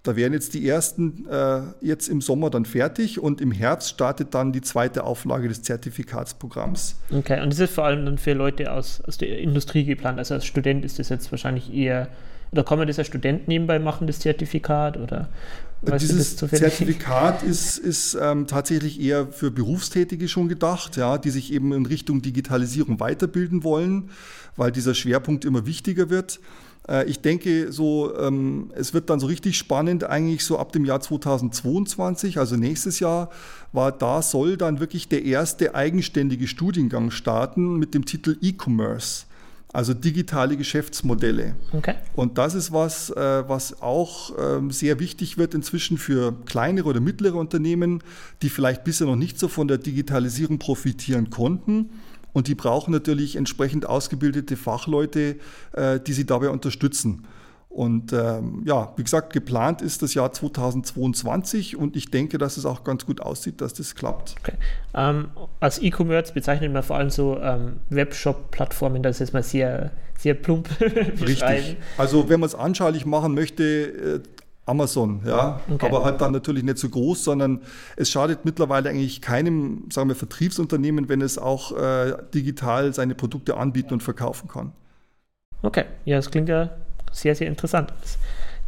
Da 0.03 0.15
wären 0.15 0.33
jetzt 0.33 0.55
die 0.55 0.67
ersten 0.67 1.27
äh, 1.29 1.61
jetzt 1.81 2.07
im 2.07 2.21
Sommer 2.21 2.49
dann 2.49 2.65
fertig 2.65 3.19
und 3.19 3.39
im 3.39 3.51
Herbst 3.51 3.89
startet 3.89 4.33
dann 4.33 4.51
die 4.51 4.61
zweite 4.61 5.03
Auflage 5.03 5.47
des 5.47 5.61
Zertifikatsprogramms. 5.61 6.95
Okay, 7.11 7.39
und 7.41 7.51
das 7.51 7.59
ist 7.59 7.75
vor 7.75 7.85
allem 7.85 8.05
dann 8.05 8.17
für 8.17 8.33
Leute 8.33 8.71
aus, 8.73 9.01
aus 9.01 9.19
der 9.19 9.37
Industrie 9.37 9.85
geplant. 9.85 10.17
Also 10.17 10.33
als 10.33 10.45
Student 10.45 10.85
ist 10.85 10.97
das 10.97 11.09
jetzt 11.09 11.31
wahrscheinlich 11.31 11.71
eher 11.71 12.07
oder 12.51 12.63
kann 12.63 12.77
man 12.77 12.87
das 12.87 12.99
als 12.99 13.07
Student 13.07 13.47
nebenbei 13.47 13.79
machen, 13.79 14.07
das 14.07 14.19
Zertifikat? 14.19 14.97
Oder 14.97 15.29
Dieses 15.81 16.37
Zertifikat 16.37 17.41
ist, 17.41 17.79
ist 17.79 18.15
ähm, 18.21 18.45
tatsächlich 18.45 19.01
eher 19.01 19.27
für 19.27 19.49
Berufstätige 19.49 20.27
schon 20.27 20.47
gedacht, 20.47 20.95
ja, 20.95 21.17
die 21.17 21.31
sich 21.31 21.51
eben 21.51 21.73
in 21.73 21.87
Richtung 21.87 22.21
Digitalisierung 22.21 22.99
weiterbilden 22.99 23.63
wollen, 23.63 24.11
weil 24.55 24.71
dieser 24.71 24.93
Schwerpunkt 24.93 25.43
immer 25.43 25.65
wichtiger 25.65 26.11
wird. 26.11 26.39
Äh, 26.87 27.09
ich 27.09 27.21
denke, 27.21 27.71
so, 27.71 28.15
ähm, 28.15 28.69
es 28.75 28.93
wird 28.93 29.09
dann 29.09 29.19
so 29.19 29.25
richtig 29.25 29.57
spannend, 29.57 30.03
eigentlich 30.03 30.43
so 30.43 30.59
ab 30.59 30.71
dem 30.71 30.85
Jahr 30.85 31.01
2022, 31.01 32.37
also 32.37 32.57
nächstes 32.57 32.99
Jahr, 32.99 33.31
war 33.71 33.91
da 33.91 34.21
soll 34.21 34.57
dann 34.57 34.79
wirklich 34.79 35.07
der 35.07 35.23
erste 35.25 35.73
eigenständige 35.73 36.47
Studiengang 36.47 37.09
starten 37.09 37.77
mit 37.77 37.95
dem 37.95 38.05
Titel 38.05 38.37
E-Commerce 38.41 39.25
also 39.73 39.93
digitale 39.93 40.57
Geschäftsmodelle. 40.57 41.55
Okay. 41.71 41.95
Und 42.15 42.37
das 42.37 42.55
ist 42.55 42.71
was, 42.71 43.09
äh, 43.09 43.43
was 43.47 43.81
auch 43.81 44.31
ähm, 44.37 44.71
sehr 44.71 44.99
wichtig 44.99 45.37
wird 45.37 45.53
inzwischen 45.53 45.97
für 45.97 46.33
kleinere 46.45 46.89
oder 46.89 46.99
mittlere 46.99 47.35
Unternehmen, 47.35 48.03
die 48.41 48.49
vielleicht 48.49 48.83
bisher 48.83 49.07
noch 49.07 49.15
nicht 49.15 49.39
so 49.39 49.47
von 49.47 49.67
der 49.67 49.77
Digitalisierung 49.77 50.59
profitieren 50.59 51.29
konnten. 51.29 51.89
Und 52.33 52.47
die 52.47 52.55
brauchen 52.55 52.91
natürlich 52.91 53.35
entsprechend 53.35 53.85
ausgebildete 53.85 54.57
Fachleute, 54.57 55.37
äh, 55.73 55.99
die 55.99 56.13
sie 56.13 56.25
dabei 56.25 56.49
unterstützen. 56.49 57.25
Und 57.71 58.11
ähm, 58.11 58.63
ja, 58.65 58.91
wie 58.97 59.03
gesagt, 59.03 59.31
geplant 59.31 59.81
ist 59.81 60.01
das 60.01 60.13
Jahr 60.13 60.33
2022 60.33 61.77
und 61.77 61.95
ich 61.95 62.11
denke, 62.11 62.37
dass 62.37 62.57
es 62.57 62.65
auch 62.65 62.83
ganz 62.83 63.05
gut 63.05 63.21
aussieht, 63.21 63.61
dass 63.61 63.73
das 63.73 63.95
klappt. 63.95 64.35
Okay. 64.41 64.55
Ähm, 64.93 65.29
als 65.61 65.81
E-Commerce 65.81 66.33
bezeichnet 66.33 66.73
man 66.73 66.83
vor 66.83 66.97
allem 66.97 67.09
so 67.09 67.39
ähm, 67.39 67.77
Webshop-Plattformen, 67.89 69.01
das 69.03 69.21
ist 69.21 69.31
mal 69.31 69.41
sehr, 69.41 69.91
sehr 70.19 70.33
plump 70.33 70.67
Richtig. 70.81 71.77
Also 71.97 72.27
wenn 72.27 72.41
man 72.41 72.47
es 72.47 72.55
anschaulich 72.55 73.05
machen 73.05 73.33
möchte, 73.33 73.63
äh, 73.63 74.19
Amazon, 74.65 75.21
ja, 75.25 75.61
okay. 75.73 75.85
aber 75.87 76.03
halt 76.03 76.19
dann 76.19 76.33
natürlich 76.33 76.63
nicht 76.63 76.77
so 76.77 76.89
groß, 76.89 77.23
sondern 77.23 77.61
es 77.95 78.11
schadet 78.11 78.43
mittlerweile 78.43 78.89
eigentlich 78.89 79.21
keinem, 79.21 79.85
sagen 79.91 80.09
wir, 80.09 80.15
Vertriebsunternehmen, 80.15 81.07
wenn 81.07 81.21
es 81.21 81.37
auch 81.37 81.75
äh, 81.77 82.17
digital 82.33 82.93
seine 82.93 83.15
Produkte 83.15 83.55
anbieten 83.55 83.93
und 83.93 84.03
verkaufen 84.03 84.49
kann. 84.49 84.73
Okay, 85.63 85.85
ja, 86.05 86.17
das 86.17 86.29
klingt 86.29 86.49
ja 86.49 86.69
sehr, 87.11 87.35
sehr 87.35 87.47
interessant 87.47 87.93
ist. 88.03 88.19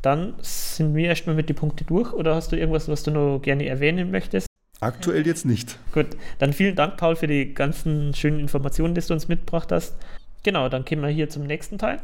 Dann 0.01 0.33
sind 0.41 0.95
wir 0.95 1.07
erstmal 1.07 1.35
mit 1.35 1.49
den 1.49 1.55
Punkten 1.55 1.85
durch 1.85 2.11
oder 2.13 2.35
hast 2.35 2.51
du 2.51 2.57
irgendwas, 2.57 2.87
was 2.87 3.03
du 3.03 3.11
noch 3.11 3.39
gerne 3.39 3.65
erwähnen 3.65 4.11
möchtest? 4.11 4.47
Aktuell 4.79 5.25
jetzt 5.25 5.45
nicht. 5.45 5.77
Gut, 5.93 6.07
dann 6.39 6.51
vielen 6.51 6.75
Dank, 6.75 6.97
Paul, 6.97 7.15
für 7.15 7.27
die 7.27 7.53
ganzen 7.53 8.13
schönen 8.13 8.39
Informationen, 8.39 8.95
die 8.95 9.01
du 9.01 9.13
uns 9.13 9.29
mitgebracht 9.29 9.71
hast. 9.71 9.95
Genau, 10.43 10.67
dann 10.67 10.83
kommen 10.83 11.03
wir 11.03 11.09
hier 11.09 11.29
zum 11.29 11.43
nächsten 11.43 11.77
Teil. 11.77 12.01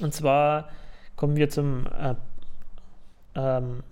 Und 0.00 0.12
zwar 0.12 0.68
kommen 1.14 1.36
wir 1.36 1.48
zum 1.48 1.86
äh, 1.86 2.14
ähm, 3.36 3.84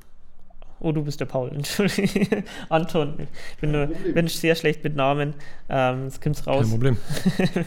Oh, 0.80 0.92
du 0.92 1.04
bist 1.04 1.20
der 1.20 1.26
Paul, 1.26 1.50
Entschuldigung. 1.54 2.42
Anton, 2.70 3.28
ich 3.52 3.58
bin, 3.60 3.70
nur, 3.70 3.86
bin 3.86 4.26
sehr 4.28 4.54
schlecht 4.54 4.82
mit 4.82 4.96
Namen. 4.96 5.34
Ähm, 5.68 6.04
jetzt 6.04 6.22
kommt 6.22 6.44
raus. 6.46 6.62
Kein 6.62 6.70
Problem. 6.70 6.96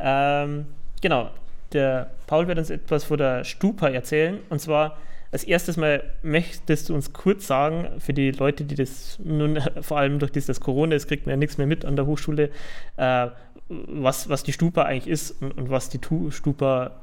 ähm, 0.00 0.66
genau, 1.00 1.30
der 1.72 2.10
Paul 2.26 2.48
wird 2.48 2.58
uns 2.58 2.70
etwas 2.70 3.04
von 3.04 3.18
der 3.18 3.44
Stupa 3.44 3.88
erzählen. 3.88 4.38
Und 4.48 4.60
zwar 4.60 4.96
als 5.32 5.44
erstes 5.44 5.76
Mal 5.76 6.02
möchtest 6.22 6.88
du 6.88 6.94
uns 6.94 7.12
kurz 7.12 7.46
sagen, 7.46 8.00
für 8.00 8.12
die 8.12 8.32
Leute, 8.32 8.64
die 8.64 8.74
das 8.74 9.18
nun 9.22 9.60
vor 9.80 9.98
allem 9.98 10.18
durch 10.18 10.32
das 10.32 10.60
Corona, 10.60 10.94
das 10.94 11.06
kriegt 11.06 11.26
man 11.26 11.34
ja 11.34 11.36
nichts 11.36 11.58
mehr 11.58 11.66
mit 11.66 11.84
an 11.84 11.96
der 11.96 12.06
Hochschule, 12.06 12.50
äh, 12.96 13.28
was, 13.68 14.28
was 14.28 14.42
die 14.42 14.52
Stupa 14.52 14.82
eigentlich 14.82 15.08
ist 15.08 15.40
und, 15.42 15.56
und 15.56 15.70
was 15.70 15.88
die 15.88 15.98
tu 15.98 16.30
Stupa 16.30 17.00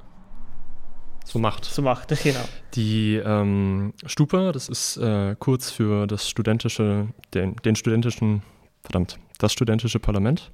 so 1.24 1.40
macht. 1.40 1.66
So 1.66 1.82
macht, 1.82 2.10
genau. 2.24 2.44
Die 2.74 3.16
ähm, 3.16 3.94
Stupa, 4.06 4.52
das 4.52 4.70
ist 4.70 4.98
äh, 4.98 5.36
kurz 5.40 5.72
für 5.72 6.08
das 6.08 6.30
studentische, 6.30 7.08
den, 7.34 7.56
den 7.58 7.76
studentischen 7.76 8.44
verdammt, 8.88 9.20
das 9.38 9.54
studentische 9.54 10.00
Parlament. 10.00 10.52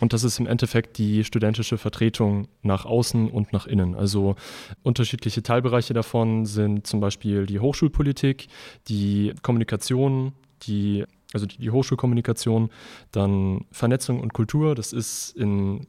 Und 0.00 0.12
das 0.12 0.24
ist 0.24 0.38
im 0.38 0.46
Endeffekt 0.46 0.98
die 0.98 1.24
studentische 1.24 1.78
Vertretung 1.78 2.48
nach 2.62 2.84
außen 2.84 3.28
und 3.28 3.52
nach 3.52 3.66
innen. 3.66 3.94
Also 3.94 4.36
unterschiedliche 4.82 5.42
Teilbereiche 5.42 5.92
davon 5.92 6.46
sind 6.46 6.86
zum 6.86 7.00
Beispiel 7.00 7.46
die 7.46 7.60
Hochschulpolitik, 7.60 8.46
die 8.88 9.34
Kommunikation, 9.42 10.32
die 10.62 11.04
also 11.34 11.46
die, 11.46 11.70
Hochschulkommunikation, 11.70 12.70
dann 13.10 13.64
Vernetzung 13.72 14.20
und 14.20 14.34
Kultur. 14.34 14.74
Das 14.74 14.92
ist 14.92 15.34
in 15.36 15.86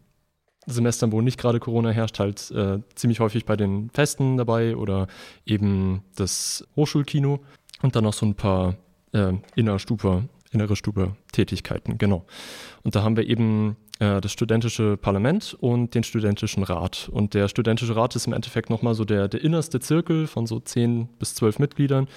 Semestern, 0.65 1.11
wo 1.11 1.19
nicht 1.19 1.37
gerade 1.37 1.59
Corona 1.59 1.89
herrscht, 1.89 2.19
halt 2.19 2.49
äh, 2.51 2.79
ziemlich 2.95 3.19
häufig 3.19 3.45
bei 3.45 3.57
den 3.57 3.89
Festen 3.89 4.37
dabei 4.37 4.77
oder 4.77 5.07
eben 5.45 6.03
das 6.15 6.65
Hochschulkino 6.77 7.41
und 7.81 7.95
dann 7.97 8.05
noch 8.05 8.13
so 8.13 8.25
ein 8.25 8.35
paar 8.35 8.77
äh, 9.11 9.33
Innerstufe 9.55 10.23
innere 10.53 10.75
Stube-Tätigkeiten, 10.75 11.97
genau. 11.97 12.25
Und 12.83 12.95
da 12.95 13.03
haben 13.03 13.17
wir 13.17 13.27
eben 13.27 13.75
äh, 13.99 14.21
das 14.21 14.31
studentische 14.31 14.97
Parlament 14.97 15.55
und 15.59 15.93
den 15.95 16.03
studentischen 16.03 16.63
Rat. 16.63 17.09
Und 17.11 17.33
der 17.33 17.47
studentische 17.47 17.95
Rat 17.95 18.15
ist 18.15 18.27
im 18.27 18.33
Endeffekt 18.33 18.69
nochmal 18.69 18.95
so 18.95 19.05
der, 19.05 19.27
der 19.27 19.41
innerste 19.43 19.79
Zirkel 19.79 20.27
von 20.27 20.47
so 20.47 20.59
zehn 20.59 21.07
bis 21.19 21.35
zwölf 21.35 21.59
Mitgliedern, 21.59 22.07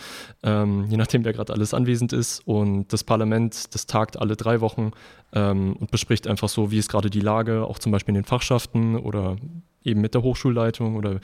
ähm, 0.43 0.87
je 0.89 0.97
nachdem, 0.97 1.25
wer 1.25 1.33
gerade 1.33 1.53
alles 1.53 1.75
anwesend 1.75 2.13
ist. 2.13 2.41
Und 2.47 2.93
das 2.93 3.05
Parlament, 3.05 3.75
das 3.75 3.87
tagt 3.87 4.19
alle 4.19 4.37
drei 4.37 4.61
Wochen 4.61 4.93
ähm, 5.33 5.75
und 5.75 5.91
bespricht 5.91 6.27
einfach 6.27 6.49
so, 6.49 6.71
wie 6.71 6.79
ist 6.79 6.91
gerade 6.91 7.11
die 7.11 7.21
Lage, 7.21 7.65
auch 7.65 7.79
zum 7.79 7.93
Beispiel 7.93 8.15
in 8.15 8.23
den 8.23 8.27
Fachschaften 8.27 8.97
oder 8.97 9.37
eben 9.85 10.01
mit 10.01 10.15
der 10.15 10.23
Hochschulleitung 10.23 10.97
oder 10.97 11.21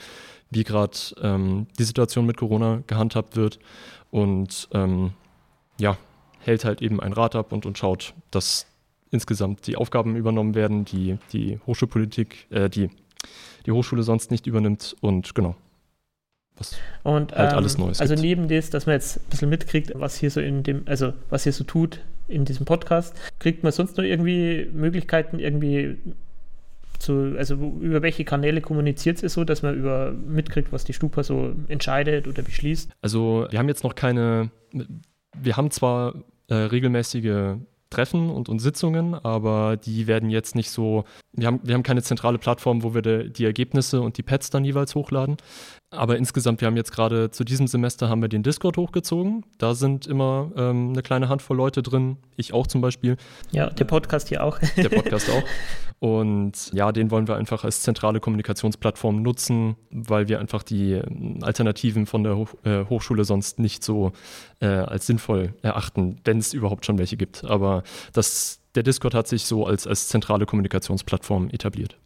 wie 0.49 0.63
gerade 0.63 0.97
ähm, 1.21 1.67
die 1.79 1.83
Situation 1.83 2.25
mit 2.25 2.37
Corona 2.37 2.83
gehandhabt 2.87 3.35
wird. 3.35 3.59
Und 4.11 4.69
ähm, 4.73 5.11
ja, 5.79 5.97
hält 6.45 6.65
halt 6.65 6.81
eben 6.81 6.99
ein 6.99 7.13
Rat 7.13 7.35
ab 7.35 7.51
und, 7.51 7.65
und 7.65 7.77
schaut, 7.77 8.13
dass 8.31 8.67
insgesamt 9.11 9.67
die 9.67 9.75
Aufgaben 9.75 10.15
übernommen 10.15 10.55
werden, 10.55 10.85
die 10.85 11.17
die 11.31 11.59
Hochschulpolitik, 11.65 12.47
äh, 12.49 12.69
die 12.69 12.89
die 13.65 13.71
Hochschule 13.71 14.03
sonst 14.03 14.31
nicht 14.31 14.47
übernimmt 14.47 14.95
und 15.01 15.35
genau. 15.35 15.55
Was 16.57 16.77
und 17.03 17.33
halt 17.33 17.51
ähm, 17.51 17.57
alles 17.57 17.77
Neues. 17.77 17.99
Also 17.99 18.13
gibt. 18.13 18.25
neben 18.25 18.47
das, 18.47 18.69
dass 18.69 18.85
man 18.85 18.93
jetzt 18.93 19.17
ein 19.17 19.29
bisschen 19.29 19.49
mitkriegt, 19.49 19.91
was 19.95 20.17
hier 20.17 20.29
so 20.29 20.39
in 20.39 20.63
dem, 20.63 20.83
also 20.85 21.13
was 21.29 21.43
hier 21.43 21.53
so 21.53 21.63
tut 21.63 21.99
in 22.27 22.45
diesem 22.45 22.65
Podcast, 22.65 23.15
kriegt 23.39 23.63
man 23.63 23.71
sonst 23.71 23.97
noch 23.97 24.03
irgendwie 24.03 24.69
Möglichkeiten, 24.71 25.39
irgendwie 25.39 25.97
zu, 26.99 27.35
also 27.37 27.55
über 27.81 28.01
welche 28.01 28.23
Kanäle 28.23 28.61
kommuniziert 28.61 29.21
es 29.23 29.33
so, 29.33 29.43
dass 29.43 29.61
man 29.61 29.75
über 29.75 30.11
mitkriegt, 30.11 30.71
was 30.71 30.83
die 30.83 30.93
Stupa 30.93 31.23
so 31.23 31.53
entscheidet 31.67 32.27
oder 32.27 32.43
beschließt? 32.43 32.91
Also 33.01 33.47
wir 33.49 33.59
haben 33.59 33.67
jetzt 33.67 33.83
noch 33.83 33.95
keine, 33.95 34.51
wir 35.37 35.57
haben 35.57 35.71
zwar 35.71 36.13
äh, 36.47 36.55
regelmäßige 36.55 37.57
Treffen 37.89 38.31
und, 38.31 38.49
und, 38.49 38.59
Sitzungen, 38.59 39.13
aber 39.13 39.77
die 39.77 40.07
werden 40.07 40.31
jetzt 40.31 40.55
nicht 40.55 40.71
so, 40.71 41.05
wir 41.31 41.45
haben, 41.45 41.59
wir 41.63 41.75
haben 41.75 41.83
keine 41.83 42.01
zentrale 42.01 42.39
Plattform, 42.39 42.81
wo 42.81 42.95
wir 42.95 43.03
de, 43.03 43.29
die 43.29 43.45
Ergebnisse 43.45 44.01
und 44.01 44.17
die 44.17 44.23
Pads 44.23 44.49
dann 44.49 44.65
jeweils 44.65 44.95
hochladen. 44.95 45.37
Aber 45.95 46.17
insgesamt, 46.17 46.61
wir 46.61 46.67
haben 46.67 46.77
jetzt 46.77 46.91
gerade 46.91 47.29
zu 47.31 47.43
diesem 47.43 47.67
Semester 47.67 48.09
haben 48.09 48.21
wir 48.21 48.29
den 48.29 48.43
Discord 48.43 48.77
hochgezogen. 48.77 49.45
Da 49.57 49.75
sind 49.75 50.07
immer 50.07 50.51
ähm, 50.55 50.89
eine 50.91 51.01
kleine 51.01 51.29
Handvoll 51.29 51.57
Leute 51.57 51.83
drin. 51.83 52.17
Ich 52.35 52.53
auch 52.53 52.67
zum 52.67 52.81
Beispiel. 52.81 53.17
Ja, 53.51 53.69
der 53.69 53.85
Podcast 53.85 54.29
hier 54.29 54.43
auch. 54.43 54.59
Der 54.75 54.89
Podcast 54.89 55.29
auch. 55.31 55.43
Und 55.99 56.73
ja, 56.73 56.91
den 56.91 57.11
wollen 57.11 57.27
wir 57.27 57.35
einfach 57.35 57.63
als 57.63 57.81
zentrale 57.81 58.19
Kommunikationsplattform 58.19 59.21
nutzen, 59.21 59.75
weil 59.89 60.27
wir 60.27 60.39
einfach 60.39 60.63
die 60.63 60.93
ähm, 60.93 61.39
Alternativen 61.41 62.05
von 62.05 62.23
der 62.23 62.35
Hoch 62.35 62.53
äh, 62.63 62.85
Hochschule 62.85 63.23
sonst 63.23 63.59
nicht 63.59 63.83
so 63.83 64.11
äh, 64.59 64.65
als 64.65 65.07
sinnvoll 65.07 65.53
erachten, 65.61 66.17
wenn 66.25 66.39
es 66.39 66.53
überhaupt 66.53 66.85
schon 66.85 66.97
welche 66.97 67.17
gibt. 67.17 67.45
Aber 67.45 67.83
das, 68.13 68.59
der 68.75 68.83
Discord 68.83 69.13
hat 69.13 69.27
sich 69.27 69.45
so 69.45 69.65
als, 69.65 69.87
als 69.87 70.09
zentrale 70.09 70.45
Kommunikationsplattform 70.45 71.49
etabliert. 71.51 71.97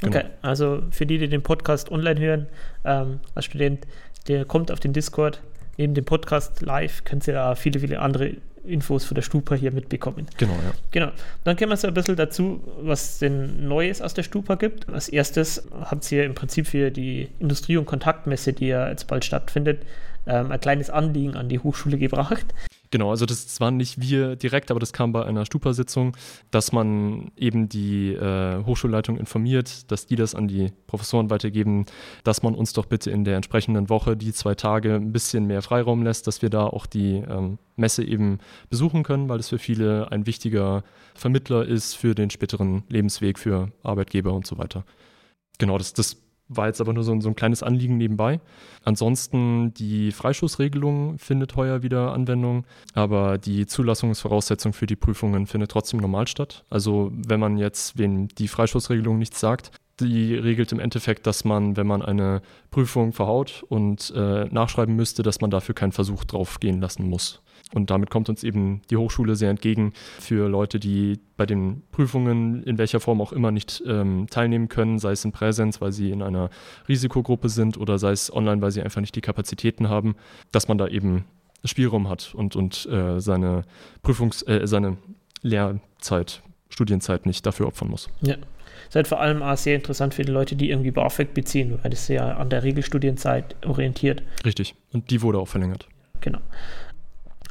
Genau. 0.00 0.16
Okay, 0.16 0.26
also 0.42 0.82
für 0.90 1.06
die, 1.06 1.18
die 1.18 1.28
den 1.28 1.42
Podcast 1.42 1.90
online 1.90 2.20
hören, 2.20 2.46
ähm, 2.84 3.20
als 3.34 3.46
Student, 3.46 3.86
der 4.28 4.44
kommt 4.44 4.70
auf 4.70 4.80
den 4.80 4.92
Discord. 4.92 5.40
Neben 5.76 5.94
dem 5.94 6.04
Podcast 6.04 6.62
live 6.62 7.04
können 7.04 7.20
Sie 7.20 7.32
da 7.32 7.54
viele, 7.54 7.80
viele 7.80 8.00
andere 8.00 8.36
Infos 8.64 9.04
von 9.04 9.14
der 9.14 9.22
Stupa 9.22 9.54
hier 9.54 9.72
mitbekommen. 9.72 10.26
Genau, 10.38 10.54
ja. 10.54 10.72
Genau. 10.90 11.10
Dann 11.44 11.56
kommen 11.56 11.70
wir 11.70 11.76
so 11.76 11.88
ein 11.88 11.94
bisschen 11.94 12.16
dazu, 12.16 12.62
was 12.80 13.18
denn 13.18 13.68
Neues 13.68 14.00
aus 14.00 14.14
der 14.14 14.22
Stupa 14.22 14.54
gibt. 14.54 14.88
Als 14.88 15.08
erstes 15.08 15.66
habt 15.72 16.10
ihr 16.10 16.24
im 16.24 16.34
Prinzip 16.34 16.66
für 16.66 16.90
die 16.90 17.28
Industrie- 17.40 17.76
und 17.76 17.86
Kontaktmesse, 17.86 18.52
die 18.52 18.68
ja 18.68 18.88
jetzt 18.88 19.06
bald 19.06 19.24
stattfindet, 19.24 19.82
ähm, 20.26 20.50
ein 20.50 20.60
kleines 20.60 20.90
Anliegen 20.90 21.36
an 21.36 21.48
die 21.48 21.58
Hochschule 21.58 21.98
gebracht. 21.98 22.46
Genau, 22.94 23.10
also 23.10 23.26
das 23.26 23.58
waren 23.58 23.76
nicht 23.76 24.00
wir 24.00 24.36
direkt, 24.36 24.70
aber 24.70 24.78
das 24.78 24.92
kam 24.92 25.10
bei 25.10 25.24
einer 25.24 25.44
Stupa-Sitzung, 25.44 26.16
dass 26.52 26.70
man 26.70 27.32
eben 27.36 27.68
die 27.68 28.12
äh, 28.12 28.62
Hochschulleitung 28.64 29.16
informiert, 29.16 29.90
dass 29.90 30.06
die 30.06 30.14
das 30.14 30.36
an 30.36 30.46
die 30.46 30.70
Professoren 30.86 31.28
weitergeben, 31.28 31.86
dass 32.22 32.44
man 32.44 32.54
uns 32.54 32.72
doch 32.72 32.86
bitte 32.86 33.10
in 33.10 33.24
der 33.24 33.34
entsprechenden 33.34 33.88
Woche 33.88 34.16
die 34.16 34.32
zwei 34.32 34.54
Tage 34.54 34.94
ein 34.94 35.10
bisschen 35.10 35.48
mehr 35.48 35.60
Freiraum 35.60 36.04
lässt, 36.04 36.28
dass 36.28 36.40
wir 36.40 36.50
da 36.50 36.66
auch 36.68 36.86
die 36.86 37.14
ähm, 37.14 37.58
Messe 37.74 38.04
eben 38.04 38.38
besuchen 38.70 39.02
können, 39.02 39.28
weil 39.28 39.40
es 39.40 39.48
für 39.48 39.58
viele 39.58 40.12
ein 40.12 40.28
wichtiger 40.28 40.84
Vermittler 41.16 41.66
ist 41.66 41.94
für 41.96 42.14
den 42.14 42.30
späteren 42.30 42.84
Lebensweg 42.88 43.40
für 43.40 43.72
Arbeitgeber 43.82 44.32
und 44.32 44.46
so 44.46 44.56
weiter. 44.56 44.84
Genau, 45.58 45.78
das, 45.78 45.94
das 45.94 46.23
war 46.48 46.66
jetzt 46.66 46.80
aber 46.80 46.92
nur 46.92 47.04
so 47.04 47.12
ein, 47.12 47.20
so 47.20 47.28
ein 47.28 47.36
kleines 47.36 47.62
Anliegen 47.62 47.96
nebenbei. 47.96 48.40
Ansonsten 48.84 49.72
die 49.74 50.12
Freischussregelung 50.12 51.18
findet 51.18 51.56
heuer 51.56 51.82
wieder 51.82 52.12
Anwendung, 52.12 52.64
aber 52.92 53.38
die 53.38 53.66
Zulassungsvoraussetzung 53.66 54.72
für 54.72 54.86
die 54.86 54.96
Prüfungen 54.96 55.46
findet 55.46 55.70
trotzdem 55.70 56.00
normal 56.00 56.28
statt. 56.28 56.64
Also 56.70 57.10
wenn 57.14 57.40
man 57.40 57.56
jetzt, 57.56 57.98
wenn 57.98 58.28
die 58.28 58.48
Freischussregelung 58.48 59.18
nichts 59.18 59.40
sagt, 59.40 59.70
die 60.00 60.34
regelt 60.34 60.72
im 60.72 60.80
Endeffekt, 60.80 61.26
dass 61.26 61.44
man, 61.44 61.76
wenn 61.76 61.86
man 61.86 62.02
eine 62.02 62.42
Prüfung 62.70 63.12
verhaut 63.12 63.64
und 63.68 64.12
äh, 64.16 64.46
nachschreiben 64.46 64.96
müsste, 64.96 65.22
dass 65.22 65.40
man 65.40 65.50
dafür 65.50 65.74
keinen 65.74 65.92
Versuch 65.92 66.24
drauf 66.24 66.58
gehen 66.58 66.80
lassen 66.80 67.08
muss. 67.08 67.42
Und 67.74 67.90
damit 67.90 68.08
kommt 68.08 68.28
uns 68.28 68.44
eben 68.44 68.82
die 68.88 68.96
Hochschule 68.96 69.34
sehr 69.34 69.50
entgegen 69.50 69.92
für 70.20 70.48
Leute, 70.48 70.78
die 70.78 71.18
bei 71.36 71.44
den 71.44 71.82
Prüfungen 71.90 72.62
in 72.62 72.78
welcher 72.78 73.00
Form 73.00 73.20
auch 73.20 73.32
immer 73.32 73.50
nicht 73.50 73.82
ähm, 73.86 74.28
teilnehmen 74.30 74.68
können, 74.68 75.00
sei 75.00 75.10
es 75.10 75.24
in 75.24 75.32
Präsenz, 75.32 75.80
weil 75.80 75.90
sie 75.90 76.10
in 76.10 76.22
einer 76.22 76.50
Risikogruppe 76.88 77.48
sind 77.48 77.76
oder 77.76 77.98
sei 77.98 78.12
es 78.12 78.32
online, 78.32 78.62
weil 78.62 78.70
sie 78.70 78.80
einfach 78.80 79.00
nicht 79.00 79.16
die 79.16 79.20
Kapazitäten 79.20 79.88
haben, 79.88 80.14
dass 80.52 80.68
man 80.68 80.78
da 80.78 80.86
eben 80.86 81.24
Spielraum 81.64 82.08
hat 82.08 82.32
und, 82.34 82.54
und 82.54 82.86
äh, 82.86 83.20
seine 83.20 83.64
Prüfungs-, 84.04 84.46
äh, 84.46 84.66
seine 84.68 84.96
Lehrzeit, 85.42 86.42
Studienzeit 86.68 87.26
nicht 87.26 87.44
dafür 87.44 87.66
opfern 87.66 87.88
muss. 87.88 88.08
Ja. 88.20 88.36
Das 88.36 88.90
ist 88.90 88.96
halt 88.96 89.08
vor 89.08 89.20
allem 89.20 89.42
auch 89.42 89.56
sehr 89.56 89.76
interessant 89.76 90.14
für 90.14 90.22
die 90.22 90.32
Leute, 90.32 90.56
die 90.56 90.70
irgendwie 90.70 90.90
BAföG 90.90 91.34
beziehen, 91.34 91.78
weil 91.82 91.90
das 91.90 92.06
ja 92.08 92.36
an 92.36 92.50
der 92.50 92.62
Regelstudienzeit 92.62 93.56
orientiert. 93.66 94.22
Richtig. 94.44 94.74
Und 94.92 95.10
die 95.10 95.22
wurde 95.22 95.38
auch 95.38 95.48
verlängert. 95.48 95.88
Genau. 96.20 96.40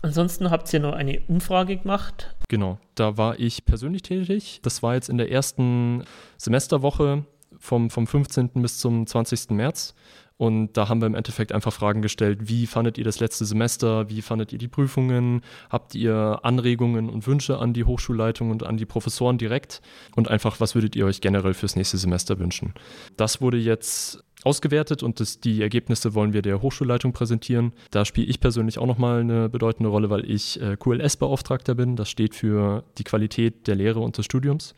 Ansonsten 0.04 0.52
habt 0.52 0.72
ihr 0.74 0.82
noch 0.82 0.94
eine 0.94 1.22
Umfrage 1.30 1.78
gemacht. 1.78 2.36
Genau, 2.50 2.78
da 2.94 3.18
war 3.18 3.40
ich 3.40 3.66
persönlich 3.66 4.02
tätig. 4.02 4.60
Das 4.62 4.84
war 4.84 4.96
jetzt 4.96 5.08
in 5.08 5.18
der 5.18 5.32
ersten 5.32 6.04
Semesterwoche 6.38 7.24
vom, 7.58 7.90
vom 7.90 8.06
15. 8.06 8.50
bis 8.56 8.80
zum 8.80 9.08
20. 9.08 9.52
März. 9.52 9.96
Und 10.36 10.74
da 10.74 10.90
haben 10.90 11.02
wir 11.02 11.06
im 11.06 11.16
Endeffekt 11.16 11.54
einfach 11.54 11.72
Fragen 11.72 12.02
gestellt, 12.02 12.50
wie 12.50 12.68
fandet 12.68 12.98
ihr 12.98 13.06
das 13.06 13.22
letzte 13.22 13.46
Semester, 13.46 14.10
wie 14.10 14.22
fandet 14.22 14.52
ihr 14.52 14.58
die 14.58 14.68
Prüfungen, 14.68 15.42
habt 15.70 15.96
ihr 15.96 16.40
Anregungen 16.44 17.10
und 17.10 17.26
Wünsche 17.26 17.60
an 17.60 17.72
die 17.72 17.86
Hochschulleitung 17.86 18.52
und 18.52 18.64
an 18.64 18.76
die 18.76 18.86
Professoren 18.86 19.38
direkt 19.38 19.82
und 20.16 20.30
einfach, 20.30 20.60
was 20.60 20.76
würdet 20.76 20.98
ihr 20.98 21.06
euch 21.06 21.22
generell 21.22 21.54
fürs 21.54 21.78
nächste 21.78 21.98
Semester 21.98 22.40
wünschen. 22.40 22.74
Das 23.16 23.40
wurde 23.40 23.58
jetzt 23.58 24.22
ausgewertet 24.46 25.04
und 25.04 25.20
das, 25.20 25.40
die 25.40 25.62
Ergebnisse 25.62 26.14
wollen 26.14 26.34
wir 26.34 26.42
der 26.42 26.62
Hochschulleitung 26.62 27.14
präsentieren. 27.14 27.74
Da 27.92 28.06
spiele 28.06 28.28
ich 28.28 28.40
persönlich 28.40 28.78
auch 28.78 28.88
nochmal 28.88 29.22
eine 29.22 29.50
bedeutende 29.50 29.90
Rolle, 29.90 30.10
weil 30.10 30.30
ich 30.30 30.62
äh, 30.62 30.78
QLS-Beauftragter 30.78 31.76
bin. 31.76 31.96
Das 31.96 32.10
steht 32.10 32.36
für 32.36 32.84
die 32.98 33.04
Qualität 33.04 33.68
der 33.68 33.76
Lehre 33.76 34.00
und 34.00 34.18
des 34.18 34.26
Studiums. 34.26 34.76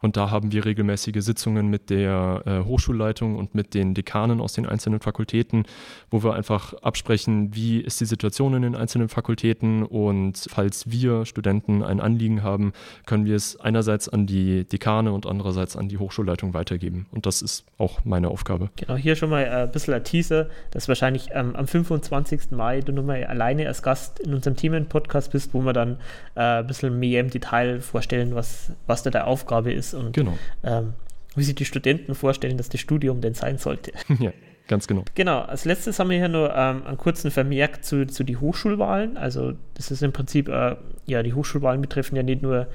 Und 0.00 0.16
da 0.16 0.30
haben 0.30 0.52
wir 0.52 0.64
regelmäßige 0.64 1.22
Sitzungen 1.22 1.68
mit 1.68 1.90
der 1.90 2.42
äh, 2.46 2.64
Hochschulleitung 2.64 3.36
und 3.36 3.54
mit 3.54 3.74
den 3.74 3.94
Dekanen 3.94 4.40
aus 4.40 4.52
den 4.52 4.66
einzelnen 4.66 5.00
Fakultäten, 5.00 5.64
wo 6.10 6.22
wir 6.22 6.34
einfach 6.34 6.74
absprechen, 6.74 7.54
wie 7.54 7.80
ist 7.80 8.00
die 8.00 8.04
Situation 8.04 8.54
in 8.54 8.62
den 8.62 8.76
einzelnen 8.76 9.08
Fakultäten 9.08 9.82
und 9.82 10.46
falls 10.50 10.90
wir 10.90 11.26
Studenten 11.26 11.82
ein 11.82 12.00
Anliegen 12.00 12.42
haben, 12.42 12.72
können 13.06 13.24
wir 13.24 13.34
es 13.34 13.58
einerseits 13.58 14.08
an 14.08 14.26
die 14.26 14.64
Dekane 14.64 15.12
und 15.12 15.26
andererseits 15.26 15.76
an 15.76 15.88
die 15.88 15.98
Hochschulleitung 15.98 16.54
weitergeben. 16.54 17.06
Und 17.10 17.26
das 17.26 17.42
ist 17.42 17.64
auch 17.76 18.04
meine 18.04 18.28
Aufgabe. 18.28 18.70
Genau, 18.76 18.96
hier 18.96 19.07
schon 19.16 19.30
mal 19.30 19.44
äh, 19.44 19.50
ein 19.62 19.70
bisschen 19.70 19.94
ein 19.94 20.04
Teaser, 20.04 20.48
dass 20.70 20.88
wahrscheinlich 20.88 21.28
ähm, 21.32 21.56
am 21.56 21.66
25. 21.66 22.50
Mai 22.50 22.80
du 22.80 22.92
nochmal 22.92 23.24
alleine 23.24 23.66
als 23.66 23.82
Gast 23.82 24.20
in 24.20 24.34
unserem 24.34 24.56
Themen-Podcast 24.56 25.32
bist, 25.32 25.54
wo 25.54 25.60
wir 25.60 25.72
dann 25.72 25.98
äh, 26.34 26.40
ein 26.40 26.66
bisschen 26.66 26.98
mehr 26.98 27.20
im 27.20 27.30
Detail 27.30 27.80
vorstellen, 27.80 28.34
was, 28.34 28.72
was 28.86 29.02
da 29.02 29.10
deine 29.10 29.26
Aufgabe 29.26 29.72
ist 29.72 29.94
und 29.94 30.12
genau. 30.12 30.36
ähm, 30.62 30.94
wie 31.34 31.44
sich 31.44 31.54
die 31.54 31.64
Studenten 31.64 32.14
vorstellen, 32.14 32.56
dass 32.56 32.68
das 32.68 32.80
Studium 32.80 33.20
denn 33.20 33.34
sein 33.34 33.58
sollte. 33.58 33.92
ja. 34.18 34.32
Ganz 34.68 34.86
genau. 34.86 35.02
Genau. 35.14 35.40
Als 35.40 35.64
letztes 35.64 35.98
haben 35.98 36.10
wir 36.10 36.18
hier 36.18 36.28
nur 36.28 36.54
ähm, 36.54 36.86
einen 36.86 36.98
kurzen 36.98 37.30
Vermerk 37.30 37.82
zu, 37.84 38.06
zu 38.06 38.22
die 38.22 38.36
Hochschulwahlen. 38.36 39.16
Also 39.16 39.54
das 39.74 39.90
ist 39.90 40.02
im 40.02 40.12
Prinzip, 40.12 40.48
äh, 40.48 40.76
ja, 41.06 41.22
die 41.22 41.32
Hochschulwahlen 41.32 41.80
betreffen 41.80 42.16
ja 42.16 42.22
nicht 42.22 42.42
nur 42.42 42.66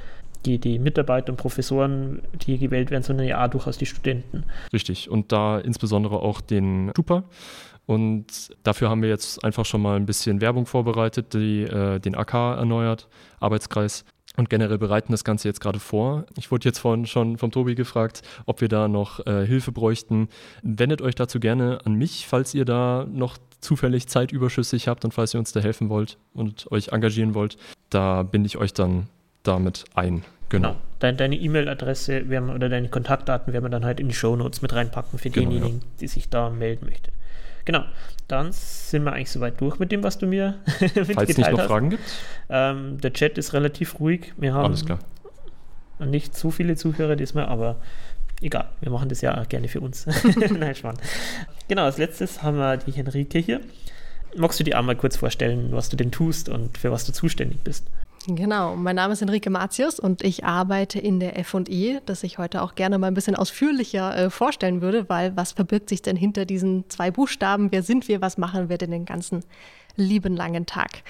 die, 0.46 0.60
die 0.60 0.80
Mitarbeiter 0.80 1.32
und 1.32 1.38
Professoren, 1.38 2.22
die 2.46 2.58
gewählt 2.58 2.92
werden, 2.92 3.04
sondern 3.04 3.28
ja 3.28 3.48
durchaus 3.48 3.78
die 3.78 3.86
Studenten. 3.86 4.44
Richtig. 4.72 5.10
Und 5.10 5.32
da 5.32 5.60
insbesondere 5.60 6.20
auch 6.20 6.42
den 6.42 6.90
Stupa. 6.92 7.24
Und 7.86 8.56
dafür 8.64 8.90
haben 8.90 9.02
wir 9.02 9.10
jetzt 9.10 9.44
einfach 9.44 9.66
schon 9.66 9.82
mal 9.82 9.98
ein 9.98 10.06
bisschen 10.06 10.40
Werbung 10.40 10.66
vorbereitet, 10.66 11.34
die, 11.34 11.64
äh, 11.64 12.00
den 12.00 12.16
AK 12.16 12.34
erneuert, 12.34 13.10
Arbeitskreis 13.40 14.06
und 14.38 14.50
generell 14.50 14.78
bereiten 14.78 15.12
das 15.12 15.24
Ganze 15.24 15.48
jetzt 15.48 15.62
gerade 15.62 15.80
vor. 15.80 16.26
Ich 16.38 16.50
wurde 16.52 16.68
jetzt 16.68 16.80
vorhin 16.80 17.06
schon 17.06 17.38
vom 17.38 17.52
Tobi 17.52 17.76
gefragt, 17.76 18.22
ob 18.46 18.62
wir 18.62 18.68
da 18.68 18.88
noch 18.88 19.26
äh, 19.28 19.46
Hilfe 19.46 19.72
bräuchten. 19.72 20.28
Wendet 20.64 21.02
euch 21.02 21.16
dazu 21.16 21.40
gerne 21.40 21.80
an 21.86 21.94
mich, 21.94 22.26
falls 22.28 22.54
ihr 22.54 22.66
da 22.66 23.06
noch 23.12 23.38
zufällig 23.62 24.08
Zeit 24.08 24.32
überschüssig 24.32 24.88
habt 24.88 25.06
und 25.06 25.14
falls 25.14 25.34
ihr 25.34 25.40
uns 25.40 25.52
da 25.52 25.60
helfen 25.60 25.90
wollt 25.90 26.18
und 26.34 26.72
euch 26.72 26.90
engagieren 26.90 27.36
wollt. 27.36 27.58
Da 27.90 28.24
binde 28.24 28.48
ich 28.48 28.58
euch 28.58 28.74
dann 28.74 29.08
damit 29.44 29.86
ein. 29.94 30.24
Genau. 30.50 30.70
genau. 30.70 30.82
Deine, 31.00 31.18
deine 31.18 31.36
E-Mail-Adresse 31.36 32.24
oder 32.26 32.70
deine 32.70 32.88
Kontaktdaten 32.90 33.54
werden 33.54 33.66
wir 33.66 33.70
dann 33.70 33.86
halt 33.86 34.00
in 34.00 34.08
die 34.08 34.14
Show 34.14 34.36
Notes 34.36 34.62
mit 34.62 34.74
reinpacken 34.74 35.20
für 35.20 35.30
genau, 35.30 35.50
denjenigen, 35.50 35.80
ja. 35.80 35.88
die 36.00 36.08
sich 36.08 36.30
da 36.30 36.50
melden 36.50 36.86
möchten. 36.86 37.12
Genau, 37.66 37.84
dann 38.28 38.52
sind 38.52 39.04
wir 39.04 39.14
eigentlich 39.14 39.32
soweit 39.32 39.60
durch 39.60 39.80
mit 39.80 39.92
dem, 39.92 40.04
was 40.04 40.18
du 40.18 40.28
mir 40.28 40.60
mitgeteilt 40.80 41.14
Falls 41.14 41.30
es 41.30 41.38
nicht 41.38 41.52
noch 41.52 41.60
hast. 41.60 41.68
Fragen 41.68 41.90
gibt. 41.92 42.04
Ähm, 42.50 43.00
der 43.00 43.14
Chat 43.14 43.38
ist 43.38 43.54
relativ 43.54 44.00
ruhig. 44.00 44.34
Wir 44.38 44.54
haben 44.54 44.66
Alles 44.66 44.86
klar. 44.86 45.00
nicht 46.00 46.36
zu 46.36 46.52
viele 46.52 46.76
Zuhörer 46.76 47.16
diesmal, 47.16 47.46
aber 47.46 47.78
egal, 48.42 48.70
wir 48.82 48.92
machen 48.92 49.10
das 49.10 49.22
ja 49.22 49.44
gerne 49.46 49.68
für 49.68 49.82
uns. 49.82 50.06
Nein, 50.58 50.76
Schmarrn. 50.76 50.98
Genau, 51.68 51.84
als 51.84 51.98
letztes 51.98 52.44
haben 52.44 52.58
wir 52.58 52.78
die 52.78 52.92
Henrike 52.92 53.40
hier. 53.40 53.62
Magst 54.36 54.60
du 54.60 54.64
dir 54.64 54.78
einmal 54.78 54.96
kurz 54.96 55.16
vorstellen, 55.16 55.70
was 55.72 55.90
du 55.90 55.96
denn 55.96 56.12
tust 56.12 56.50
und 56.50 56.78
für 56.78 56.92
was 56.92 57.06
du 57.06 57.14
zuständig 57.14 57.60
bist? 57.64 57.88
Genau, 58.26 58.78
mein 58.78 58.96
Name 58.96 59.12
ist 59.12 59.22
Enrique 59.22 59.50
Matius 59.50 60.00
und 60.00 60.24
ich 60.24 60.46
arbeite 60.46 60.98
in 60.98 61.20
der 61.20 61.44
FE, 61.44 62.02
das 62.06 62.24
ich 62.24 62.38
heute 62.38 62.62
auch 62.62 62.76
gerne 62.76 62.98
mal 62.98 63.08
ein 63.08 63.14
bisschen 63.14 63.36
ausführlicher 63.36 64.16
äh, 64.16 64.30
vorstellen 64.30 64.82
würde, 64.82 65.10
weil 65.10 65.36
was 65.36 65.52
verbirgt 65.52 65.90
sich 65.90 66.02
denn 66.02 66.16
hinter 66.16 66.46
diesen 66.46 66.90
zwei 66.90 67.12
Buchstaben? 67.12 67.74
Wer 67.74 67.84
sind 67.84 68.08
wir? 68.08 68.22
Was 68.22 68.38
machen 68.38 68.70
wir 68.70 68.78
denn 68.78 68.92
den 68.92 69.04
ganzen 69.04 69.44
lieben 69.98 70.38
langen 70.38 70.66
Tag? 70.66 71.04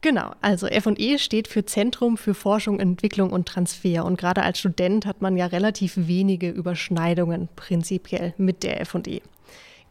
Genau, 0.00 0.32
also 0.40 0.66
FE 0.66 1.18
steht 1.20 1.46
für 1.46 1.64
Zentrum 1.64 2.16
für 2.16 2.34
Forschung, 2.34 2.80
Entwicklung 2.80 3.30
und 3.30 3.46
Transfer. 3.46 4.04
Und 4.04 4.18
gerade 4.18 4.42
als 4.42 4.58
Student 4.58 5.06
hat 5.06 5.22
man 5.22 5.36
ja 5.36 5.46
relativ 5.46 5.94
wenige 5.96 6.50
Überschneidungen 6.50 7.48
prinzipiell 7.54 8.34
mit 8.36 8.64
der 8.64 8.84
FE. 8.84 9.20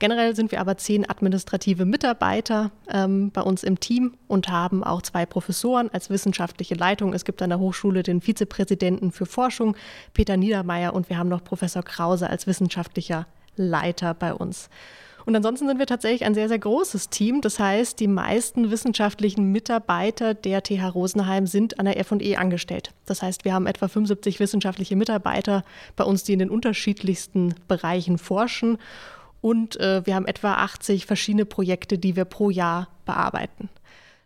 Generell 0.06 0.36
sind 0.36 0.52
wir 0.52 0.62
aber 0.62 0.78
zehn 0.78 1.10
administrative 1.10 1.84
Mitarbeiter 1.84 2.70
ähm, 2.88 3.32
bei 3.32 3.42
uns 3.42 3.64
im 3.64 3.80
Team 3.80 4.14
und 4.28 4.50
haben 4.50 4.84
auch 4.84 5.02
zwei 5.02 5.26
Professoren 5.26 5.90
als 5.90 6.12
wissenschaftliche 6.12 6.76
Leitung. 6.76 7.16
Es 7.16 7.26
gibt 7.26 7.42
an 7.42 7.50
der 7.50 7.58
Hochschule 7.58 8.04
den 8.04 8.22
Vizepräsidenten 8.22 9.12
für 9.12 9.26
Forschung, 9.26 9.76
Peter 10.14 10.38
Niedermeyer, 10.38 10.94
und 10.94 11.10
wir 11.10 11.18
haben 11.18 11.28
noch 11.28 11.44
Professor 11.44 11.82
Krause 11.82 12.30
als 12.30 12.46
wissenschaftlicher 12.46 13.26
Leiter 13.56 14.14
bei 14.14 14.32
uns. 14.36 14.70
Und 15.26 15.36
ansonsten 15.36 15.68
sind 15.68 15.80
wir 15.80 15.88
tatsächlich 15.88 16.24
ein 16.24 16.36
sehr, 16.36 16.50
sehr 16.50 16.60
großes 16.60 17.10
Team. 17.10 17.42
Das 17.42 17.58
heißt, 17.58 18.00
die 18.00 18.08
meisten 18.08 18.70
wissenschaftlichen 18.70 19.52
Mitarbeiter 19.52 20.36
der 20.36 20.62
TH 20.62 20.94
Rosenheim 20.94 21.48
sind 21.48 21.80
an 21.80 21.88
der 21.88 22.06
FE 22.06 22.38
angestellt. 22.38 22.94
Das 23.08 23.24
heißt, 23.24 23.44
wir 23.44 23.56
haben 23.56 23.66
etwa 23.66 23.88
75 23.88 24.40
wissenschaftliche 24.40 24.96
Mitarbeiter 24.96 25.64
bei 25.96 26.04
uns, 26.04 26.24
die 26.24 26.34
in 26.34 26.40
den 26.40 26.52
unterschiedlichsten 26.52 27.56
Bereichen 27.68 28.20
forschen. 28.20 28.78
Und 29.46 29.80
äh, 29.80 30.04
wir 30.08 30.16
haben 30.16 30.26
etwa 30.26 30.56
80 30.56 31.06
verschiedene 31.06 31.46
Projekte, 31.46 32.00
die 32.00 32.16
wir 32.16 32.26
pro 32.26 32.50
Jahr 32.50 32.88
bearbeiten. 33.06 33.70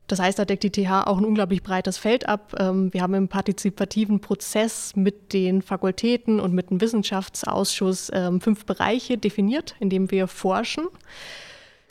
Das 0.07 0.21
heißt, 0.21 0.39
da 0.39 0.45
deckt 0.45 0.63
die 0.63 0.71
TH 0.71 1.07
auch 1.07 1.17
ein 1.17 1.25
unglaublich 1.25 1.61
breites 1.61 1.97
Feld 1.97 2.25
ab. 2.29 2.55
Ähm, 2.57 2.93
wir 2.93 3.01
haben 3.01 3.13
im 3.15 3.27
partizipativen 3.27 4.21
Prozess 4.21 4.95
mit 4.95 5.33
den 5.33 5.61
Fakultäten 5.61 6.39
und 6.39 6.53
mit 6.53 6.69
dem 6.69 6.79
Wissenschaftsausschuss 6.79 8.11
ähm, 8.13 8.39
fünf 8.39 8.65
Bereiche 8.65 9.17
definiert, 9.17 9.75
in 9.81 9.89
denen 9.89 10.09
wir 10.09 10.29
forschen. 10.29 10.87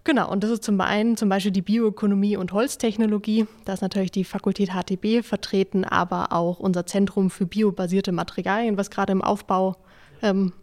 Genau, 0.04 0.32
und 0.32 0.42
das 0.42 0.50
ist 0.50 0.64
zum 0.64 0.80
einen 0.80 1.18
zum 1.18 1.28
Beispiel 1.28 1.52
die 1.52 1.60
Bioökonomie 1.60 2.38
und 2.38 2.54
Holztechnologie. 2.54 3.46
Da 3.66 3.74
ist 3.74 3.82
natürlich 3.82 4.10
die 4.10 4.24
Fakultät 4.24 4.70
HTB 4.70 5.22
vertreten, 5.22 5.84
aber 5.84 6.32
auch 6.32 6.60
unser 6.60 6.86
Zentrum 6.86 7.28
für 7.28 7.44
biobasierte 7.44 8.10
Materialien, 8.10 8.78
was 8.78 8.88
gerade 8.88 9.12
im 9.12 9.20
Aufbau 9.20 9.76
ähm, 10.22 10.54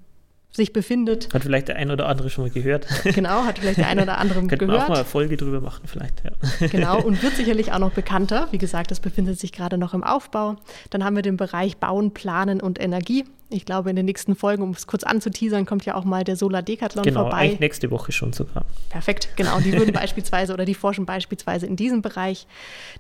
sich 0.56 0.74
befindet. 0.74 1.34
Hat 1.34 1.44
vielleicht 1.44 1.68
der 1.68 1.76
ein 1.76 1.92
oder 1.92 2.08
andere 2.08 2.30
schon 2.30 2.46
mal 2.46 2.50
gehört. 2.50 2.88
Genau, 3.16 3.46
hat 3.46 3.60
vielleicht 3.60 3.78
der 3.78 3.88
ein 3.88 4.00
oder 4.00 4.18
andere 4.18 4.42
gehört. 4.42 4.60
Könnten 4.60 4.74
wir 4.74 4.84
auch 4.84 4.90
mal 4.90 4.96
eine 4.96 5.06
Folge 5.06 5.38
drüber 5.38 5.62
machen 5.62 5.84
vielleicht. 5.86 6.24
Ja. 6.24 6.68
Genau, 6.68 7.02
und 7.02 7.22
wird 7.22 7.36
sicherlich 7.36 7.72
auch 7.72 7.80
noch 7.80 7.92
bekannter. 7.92 8.48
Wie 8.52 8.58
gesagt, 8.58 8.92
das 8.92 9.00
befindet 9.00 9.40
sich 9.40 9.52
gerade 9.52 9.78
noch 9.78 9.94
im 9.94 10.04
Aufbau. 10.04 10.56
Dann 10.90 11.04
haben 11.04 11.16
wir 11.16 11.22
den 11.24 11.38
Bereich 11.38 11.78
Bauen, 11.78 12.14
Planen 12.14 12.62
und 12.62 12.82
Energie. 12.82 13.26
Ich 13.50 13.66
glaube, 13.66 13.92
in 13.92 13.96
den 13.96 14.06
nächsten 14.06 14.36
Folgen, 14.36 14.64
um 14.64 14.72
es 14.72 14.88
kurz 14.88 15.04
anzuteasern, 15.04 15.66
kommt 15.66 15.86
ja 15.86 15.94
auch 15.94 16.04
mal 16.04 16.24
der 16.24 16.36
Solar 16.36 16.64
Decathlon 16.64 17.04
genau, 17.04 17.22
vorbei. 17.22 17.48
Genau, 17.48 17.60
nächste 17.60 17.92
Woche 17.92 18.12
schon 18.12 18.34
sogar. 18.34 18.66
Perfekt, 18.90 19.30
genau. 19.36 19.60
Die 19.60 19.72
würden 19.74 19.94
beispielsweise 19.94 20.52
oder 20.52 20.66
die 20.66 20.74
forschen 20.74 21.06
beispielsweise 21.06 21.68
in 21.68 21.76
diesem 21.76 22.02
Bereich. 22.02 22.48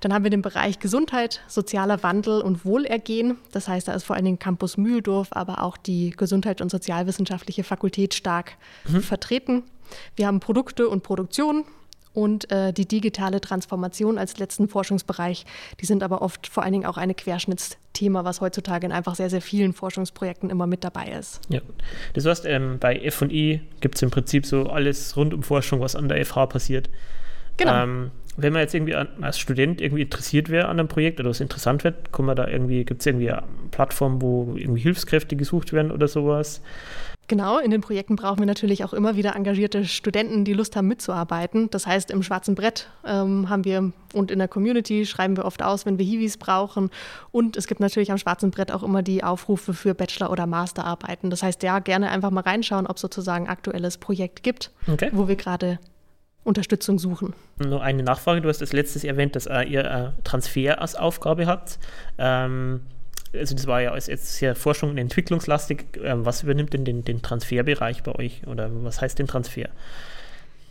Dann 0.01 0.13
haben 0.13 0.23
wir 0.23 0.29
den 0.29 0.43
Bereich 0.43 0.77
Gesundheit, 0.77 1.41
sozialer 1.47 2.03
Wandel 2.03 2.41
und 2.41 2.63
Wohlergehen. 2.63 3.37
Das 3.53 3.67
heißt, 3.67 3.87
da 3.87 3.93
ist 3.93 4.03
vor 4.03 4.15
allen 4.15 4.25
Dingen 4.25 4.39
Campus 4.39 4.77
Mühldorf, 4.77 5.29
aber 5.31 5.63
auch 5.63 5.77
die 5.77 6.11
Gesundheit- 6.11 6.61
und 6.61 6.69
Sozialwissenschaftliche 6.69 7.63
Fakultät 7.63 8.13
stark 8.13 8.57
mhm. 8.87 9.01
vertreten. 9.01 9.63
Wir 10.15 10.27
haben 10.27 10.39
Produkte 10.39 10.89
und 10.89 11.01
Produktion, 11.01 11.65
und 12.15 12.51
äh, 12.51 12.73
die 12.73 12.87
digitale 12.87 13.41
Transformation 13.41 14.17
als 14.17 14.37
letzten 14.37 14.67
Forschungsbereich. 14.67 15.45
Die 15.79 15.85
sind 15.85 16.01
aber 16.01 16.21
oft 16.21 16.47
vor 16.47 16.63
allen 16.63 16.73
Dingen 16.73 16.85
auch 16.85 16.97
ein 16.97 17.15
Querschnittsthema, 17.15 18.23
was 18.23 18.41
heutzutage 18.41 18.85
in 18.85 18.91
einfach 18.91 19.15
sehr, 19.15 19.29
sehr 19.29 19.41
vielen 19.41 19.73
Forschungsprojekten 19.73 20.49
immer 20.49 20.67
mit 20.67 20.83
dabei 20.83 21.07
ist. 21.07 21.41
Ja, 21.49 21.61
das 22.13 22.25
heißt, 22.25 22.45
ähm, 22.45 22.77
bei 22.79 23.09
FI 23.11 23.61
gibt 23.81 23.95
es 23.95 24.01
im 24.01 24.09
Prinzip 24.09 24.45
so 24.45 24.63
alles 24.67 25.15
rund 25.17 25.33
um 25.33 25.43
Forschung, 25.43 25.79
was 25.81 25.95
an 25.95 26.09
der 26.09 26.25
FH 26.25 26.47
passiert. 26.47 26.89
Genau. 27.57 27.83
Ähm, 27.83 28.11
wenn 28.37 28.51
man 28.51 28.61
jetzt 28.61 28.73
irgendwie 28.73 28.95
als 28.95 29.39
Student 29.39 29.79
irgendwie 29.79 30.01
interessiert 30.01 30.49
wäre 30.49 30.67
an 30.67 30.79
einem 30.79 30.89
Projekt 30.89 31.19
oder 31.19 31.29
was 31.29 31.39
interessant 31.39 31.85
wird, 31.85 32.11
kann 32.11 32.25
man 32.25 32.35
da 32.35 32.47
irgendwie, 32.47 32.83
gibt 32.83 32.99
es 32.99 33.05
irgendwie 33.05 33.31
Plattformen, 33.71 34.21
wo 34.21 34.55
irgendwie 34.57 34.81
Hilfskräfte 34.81 35.37
gesucht 35.37 35.71
werden 35.71 35.91
oder 35.91 36.07
sowas? 36.07 36.61
Genau, 37.27 37.57
in 37.57 37.71
den 37.71 37.81
Projekten 37.81 38.15
brauchen 38.15 38.39
wir 38.39 38.45
natürlich 38.45 38.83
auch 38.83 38.93
immer 38.93 39.15
wieder 39.15 39.35
engagierte 39.35 39.85
Studenten, 39.85 40.45
die 40.45 40.53
Lust 40.53 40.75
haben 40.75 40.87
mitzuarbeiten. 40.87 41.69
Das 41.71 41.87
heißt, 41.87 42.11
im 42.11 42.21
schwarzen 42.21 42.53
Brett 42.53 42.87
ähm, 43.03 43.49
haben 43.49 43.65
wir 43.65 43.91
und 44.13 44.29
in 44.29 44.37
der 44.37 44.47
Community 44.47 45.05
schreiben 45.05 45.35
wir 45.35 45.45
oft 45.45 45.63
aus, 45.63 45.87
wenn 45.87 45.97
wir 45.97 46.05
Hiwis 46.05 46.37
brauchen. 46.37 46.91
Und 47.31 47.57
es 47.57 47.65
gibt 47.65 47.79
natürlich 47.79 48.11
am 48.11 48.19
schwarzen 48.19 48.51
Brett 48.51 48.71
auch 48.71 48.83
immer 48.83 49.01
die 49.01 49.23
Aufrufe 49.23 49.73
für 49.73 49.95
Bachelor- 49.95 50.29
oder 50.29 50.45
Masterarbeiten. 50.45 51.31
Das 51.31 51.41
heißt, 51.41 51.63
ja, 51.63 51.79
gerne 51.79 52.11
einfach 52.11 52.29
mal 52.29 52.41
reinschauen, 52.41 52.85
ob 52.85 52.97
es 52.97 53.01
sozusagen 53.01 53.45
ein 53.45 53.51
aktuelles 53.51 53.97
Projekt 53.97 54.43
gibt, 54.43 54.71
okay. 54.87 55.09
wo 55.11 55.27
wir 55.27 55.35
gerade 55.35 55.79
Unterstützung 56.43 56.99
suchen. 56.99 57.33
Nur 57.57 57.81
eine 57.81 58.03
Nachfrage, 58.03 58.39
du 58.39 58.49
hast 58.49 58.61
als 58.61 58.71
letztes 58.71 59.03
erwähnt, 59.03 59.35
dass 59.35 59.47
äh, 59.47 59.63
ihr 59.63 59.83
äh, 59.83 60.21
Transfer 60.23 60.79
als 60.79 60.95
Aufgabe 60.95 61.47
habt. 61.47 61.79
Ähm, 62.19 62.81
also 63.37 63.55
das 63.55 63.67
war 63.67 63.81
ja 63.81 63.95
jetzt 63.95 64.35
sehr 64.35 64.55
Forschung 64.55 64.91
und 64.91 64.97
entwicklungslastig. 64.97 65.85
Ähm, 66.03 66.25
was 66.25 66.43
übernimmt 66.43 66.73
denn 66.73 66.85
den, 66.85 67.03
den 67.03 67.21
Transferbereich 67.21 68.03
bei 68.03 68.15
euch 68.15 68.45
oder 68.47 68.69
was 68.83 69.01
heißt 69.01 69.19
denn 69.19 69.27
Transfer? 69.27 69.69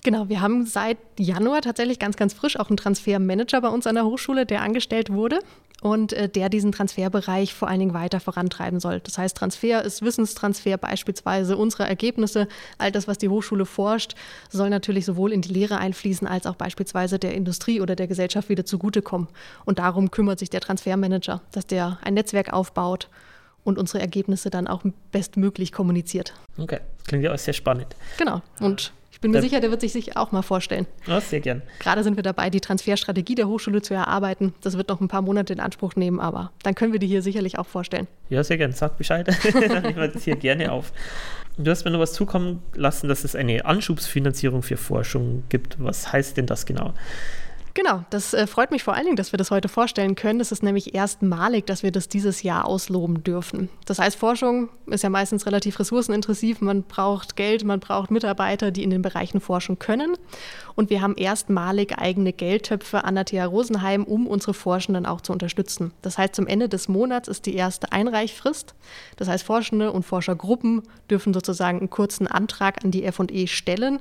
Genau, 0.04 0.28
wir 0.28 0.42
haben 0.42 0.66
seit 0.66 0.98
Januar 1.18 1.62
tatsächlich 1.62 1.98
ganz, 1.98 2.16
ganz 2.16 2.34
frisch 2.34 2.60
auch 2.60 2.68
einen 2.68 2.76
Transfermanager 2.76 3.62
bei 3.62 3.68
uns 3.68 3.86
an 3.86 3.94
der 3.94 4.04
Hochschule, 4.04 4.44
der 4.44 4.60
angestellt 4.60 5.10
wurde 5.10 5.38
und 5.80 6.12
äh, 6.12 6.28
der 6.28 6.50
diesen 6.50 6.72
Transferbereich 6.72 7.54
vor 7.54 7.68
allen 7.68 7.80
Dingen 7.80 7.94
weiter 7.94 8.20
vorantreiben 8.20 8.80
soll. 8.80 9.00
Das 9.00 9.16
heißt, 9.16 9.34
Transfer 9.34 9.82
ist 9.82 10.02
Wissenstransfer 10.02 10.76
beispielsweise 10.76 11.56
unserer 11.56 11.88
Ergebnisse. 11.88 12.48
All 12.76 12.92
das, 12.92 13.08
was 13.08 13.16
die 13.16 13.30
Hochschule 13.30 13.64
forscht, 13.64 14.14
soll 14.50 14.68
natürlich 14.68 15.06
sowohl 15.06 15.32
in 15.32 15.40
die 15.40 15.52
Lehre 15.52 15.78
einfließen 15.78 16.28
als 16.28 16.44
auch 16.44 16.56
beispielsweise 16.56 17.18
der 17.18 17.34
Industrie 17.34 17.80
oder 17.80 17.96
der 17.96 18.06
Gesellschaft 18.06 18.50
wieder 18.50 18.66
zugutekommen. 18.66 19.28
Und 19.64 19.78
darum 19.78 20.10
kümmert 20.10 20.38
sich 20.38 20.50
der 20.50 20.60
Transfermanager, 20.60 21.40
dass 21.52 21.66
der 21.66 21.98
ein 22.02 22.12
Netzwerk 22.12 22.52
aufbaut 22.52 23.08
und 23.62 23.78
unsere 23.78 24.00
Ergebnisse 24.00 24.50
dann 24.50 24.66
auch 24.66 24.82
bestmöglich 25.12 25.72
kommuniziert. 25.72 26.34
Okay, 26.58 26.80
das 26.98 27.06
klingt 27.06 27.24
ja 27.24 27.32
auch 27.32 27.38
sehr 27.38 27.54
spannend. 27.54 27.88
Genau. 28.18 28.42
Und 28.60 28.92
bin 29.24 29.30
mir 29.30 29.38
da 29.38 29.42
sicher, 29.42 29.60
der 29.60 29.70
wird 29.70 29.80
sich 29.80 29.92
sich 29.94 30.18
auch 30.18 30.32
mal 30.32 30.42
vorstellen. 30.42 30.86
Ja, 31.06 31.18
sehr 31.18 31.40
gern. 31.40 31.62
Gerade 31.78 32.04
sind 32.04 32.16
wir 32.16 32.22
dabei, 32.22 32.50
die 32.50 32.60
Transferstrategie 32.60 33.34
der 33.34 33.48
Hochschule 33.48 33.80
zu 33.80 33.94
erarbeiten. 33.94 34.52
Das 34.60 34.76
wird 34.76 34.90
noch 34.90 35.00
ein 35.00 35.08
paar 35.08 35.22
Monate 35.22 35.54
in 35.54 35.60
Anspruch 35.60 35.96
nehmen, 35.96 36.20
aber 36.20 36.52
dann 36.62 36.74
können 36.74 36.92
wir 36.92 37.00
die 37.00 37.06
hier 37.06 37.22
sicherlich 37.22 37.58
auch 37.58 37.66
vorstellen. 37.66 38.06
Ja, 38.28 38.44
sehr 38.44 38.58
gern. 38.58 38.72
Sag 38.72 38.98
Bescheid. 38.98 39.26
dann 39.54 39.82
nehmen 39.82 39.96
wir 39.96 40.08
das 40.08 40.24
hier 40.24 40.36
gerne 40.36 40.70
auf. 40.70 40.92
Du 41.56 41.70
hast 41.70 41.86
mir 41.86 41.90
noch 41.90 42.00
was 42.00 42.12
zukommen 42.12 42.62
lassen, 42.74 43.08
dass 43.08 43.24
es 43.24 43.34
eine 43.34 43.64
Anschubsfinanzierung 43.64 44.62
für 44.62 44.76
Forschung 44.76 45.44
gibt. 45.48 45.82
Was 45.82 46.12
heißt 46.12 46.36
denn 46.36 46.44
das 46.44 46.66
genau? 46.66 46.92
Genau, 47.74 48.04
das 48.10 48.34
äh, 48.34 48.46
freut 48.46 48.70
mich 48.70 48.84
vor 48.84 48.94
allen 48.94 49.04
Dingen, 49.04 49.16
dass 49.16 49.32
wir 49.32 49.36
das 49.36 49.50
heute 49.50 49.68
vorstellen 49.68 50.14
können. 50.14 50.38
Es 50.38 50.52
ist 50.52 50.62
nämlich 50.62 50.94
erstmalig, 50.94 51.66
dass 51.66 51.82
wir 51.82 51.90
das 51.90 52.08
dieses 52.08 52.44
Jahr 52.44 52.66
ausloben 52.66 53.24
dürfen. 53.24 53.68
Das 53.84 53.98
heißt, 53.98 54.16
Forschung 54.16 54.68
ist 54.86 55.02
ja 55.02 55.10
meistens 55.10 55.44
relativ 55.44 55.80
ressourcenintensiv. 55.80 56.60
Man 56.60 56.84
braucht 56.84 57.34
Geld, 57.34 57.64
man 57.64 57.80
braucht 57.80 58.12
Mitarbeiter, 58.12 58.70
die 58.70 58.84
in 58.84 58.90
den 58.90 59.02
Bereichen 59.02 59.40
forschen 59.40 59.80
können. 59.80 60.16
Und 60.76 60.88
wir 60.90 61.02
haben 61.02 61.16
erstmalig 61.16 61.98
eigene 61.98 62.32
Geldtöpfe 62.32 63.02
an 63.04 63.16
der 63.16 63.24
TH 63.24 63.46
Rosenheim, 63.46 64.04
um 64.04 64.28
unsere 64.28 64.54
Forschenden 64.54 65.04
auch 65.04 65.20
zu 65.20 65.32
unterstützen. 65.32 65.92
Das 66.02 66.16
heißt, 66.16 66.36
zum 66.36 66.46
Ende 66.46 66.68
des 66.68 66.86
Monats 66.86 67.26
ist 67.26 67.46
die 67.46 67.54
erste 67.54 67.90
Einreichfrist. 67.90 68.74
Das 69.16 69.26
heißt, 69.28 69.44
Forschende 69.44 69.90
und 69.90 70.04
Forschergruppen 70.04 70.82
dürfen 71.10 71.34
sozusagen 71.34 71.78
einen 71.78 71.90
kurzen 71.90 72.28
Antrag 72.28 72.84
an 72.84 72.92
die 72.92 73.10
FE 73.10 73.46
stellen. 73.48 74.00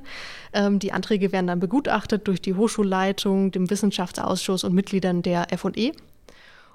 Ähm, 0.52 0.78
die 0.78 0.92
Anträge 0.92 1.32
werden 1.32 1.48
dann 1.48 1.60
begutachtet 1.60 2.28
durch 2.28 2.40
die 2.40 2.54
Hochschulleitung, 2.54 3.50
dem 3.50 3.63
Wissenschaftsausschuss 3.70 4.64
und 4.64 4.74
Mitgliedern 4.74 5.22
der 5.22 5.46
FE. 5.56 5.92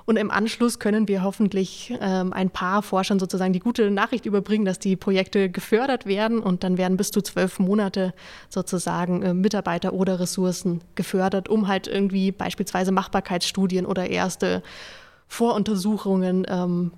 Und 0.06 0.18
im 0.18 0.32
Anschluss 0.32 0.80
können 0.80 1.08
wir 1.08 1.22
hoffentlich 1.22 1.94
ähm, 2.02 2.34
ein 2.34 2.50
paar 2.50 2.82
Forschern 2.82 3.20
sozusagen 3.20 3.54
die 3.54 3.60
gute 3.60 3.92
Nachricht 3.92 4.26
überbringen, 4.26 4.66
dass 4.66 4.80
die 4.80 4.96
Projekte 4.96 5.52
gefördert 5.52 6.08
werden 6.08 6.40
und 6.40 6.64
dann 6.64 6.80
werden 6.80 6.98
bis 6.98 7.12
zu 7.12 7.22
zwölf 7.22 7.60
Monate 7.60 8.16
sozusagen 8.50 9.22
äh, 9.22 9.36
Mitarbeiter 9.36 9.94
oder 9.94 10.20
Ressourcen 10.20 10.82
gefördert, 10.96 11.48
um 11.48 11.68
halt 11.68 11.88
irgendwie 11.88 12.32
beispielsweise 12.32 12.92
Machbarkeitsstudien 12.92 13.86
oder 13.86 14.10
erste 14.10 14.64
Voruntersuchungen 15.28 16.44
ähm, 16.50 16.92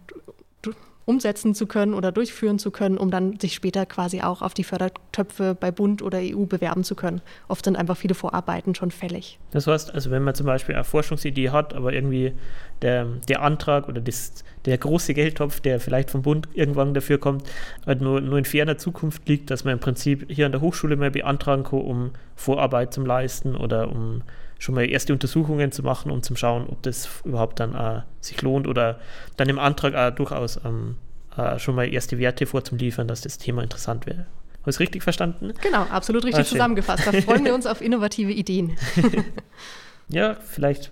umsetzen 1.05 1.55
zu 1.55 1.65
können 1.65 1.93
oder 1.93 2.11
durchführen 2.11 2.59
zu 2.59 2.71
können, 2.71 2.97
um 2.97 3.11
dann 3.11 3.39
sich 3.39 3.53
später 3.53 3.85
quasi 3.85 4.21
auch 4.21 4.41
auf 4.41 4.53
die 4.53 4.63
Fördertöpfe 4.63 5.55
bei 5.59 5.71
Bund 5.71 6.01
oder 6.01 6.19
EU 6.19 6.45
bewerben 6.45 6.83
zu 6.83 6.95
können. 6.95 7.21
Oft 7.47 7.65
sind 7.65 7.75
einfach 7.75 7.97
viele 7.97 8.13
Vorarbeiten 8.13 8.75
schon 8.75 8.91
fällig. 8.91 9.39
Das 9.51 9.67
heißt, 9.67 9.93
also 9.93 10.11
wenn 10.11 10.23
man 10.23 10.35
zum 10.35 10.45
Beispiel 10.45 10.75
eine 10.75 10.83
Forschungsidee 10.83 11.49
hat, 11.49 11.73
aber 11.73 11.93
irgendwie 11.93 12.33
der, 12.81 13.07
der 13.27 13.41
Antrag 13.41 13.87
oder 13.87 13.99
das, 13.99 14.43
der 14.65 14.77
große 14.77 15.13
Geldtopf, 15.13 15.59
der 15.59 15.79
vielleicht 15.79 16.11
vom 16.11 16.21
Bund 16.21 16.47
irgendwann 16.53 16.93
dafür 16.93 17.17
kommt, 17.17 17.43
halt 17.85 18.01
nur, 18.01 18.21
nur 18.21 18.37
in 18.37 18.45
ferner 18.45 18.77
Zukunft 18.77 19.27
liegt, 19.27 19.49
dass 19.49 19.63
man 19.63 19.73
im 19.73 19.79
Prinzip 19.79 20.25
hier 20.29 20.45
an 20.45 20.51
der 20.51 20.61
Hochschule 20.61 20.95
mal 20.95 21.11
beantragen 21.11 21.63
kann, 21.63 21.81
um 21.81 22.11
Vorarbeit 22.35 22.93
zu 22.93 23.01
leisten 23.01 23.55
oder 23.55 23.89
um 23.89 24.21
schon 24.61 24.75
mal 24.75 24.87
erste 24.87 25.11
Untersuchungen 25.11 25.71
zu 25.71 25.81
machen 25.81 26.11
und 26.11 26.23
zu 26.23 26.35
schauen, 26.35 26.67
ob 26.69 26.83
das 26.83 27.09
überhaupt 27.25 27.59
dann 27.59 27.73
äh, 27.73 28.01
sich 28.19 28.43
lohnt 28.43 28.67
oder 28.67 28.99
dann 29.35 29.49
im 29.49 29.57
Antrag 29.57 29.95
auch 29.95 30.15
durchaus 30.15 30.59
ähm, 30.63 30.97
äh, 31.35 31.57
schon 31.57 31.73
mal 31.73 31.91
erste 31.91 32.19
Werte 32.19 32.45
vorzuliefern, 32.45 33.07
dass 33.07 33.21
das 33.21 33.39
Thema 33.39 33.63
interessant 33.63 34.05
wäre. 34.05 34.27
Habe 34.59 34.69
ich 34.69 34.75
es 34.75 34.79
richtig 34.79 35.01
verstanden? 35.01 35.53
Genau, 35.63 35.81
absolut 35.89 36.23
richtig 36.25 36.45
ah, 36.45 36.47
zusammengefasst. 36.47 37.07
Da 37.07 37.11
freuen 37.11 37.43
wir 37.43 37.55
uns 37.55 37.65
auf 37.65 37.81
innovative 37.81 38.31
Ideen. 38.31 38.77
ja, 40.09 40.35
vielleicht 40.35 40.91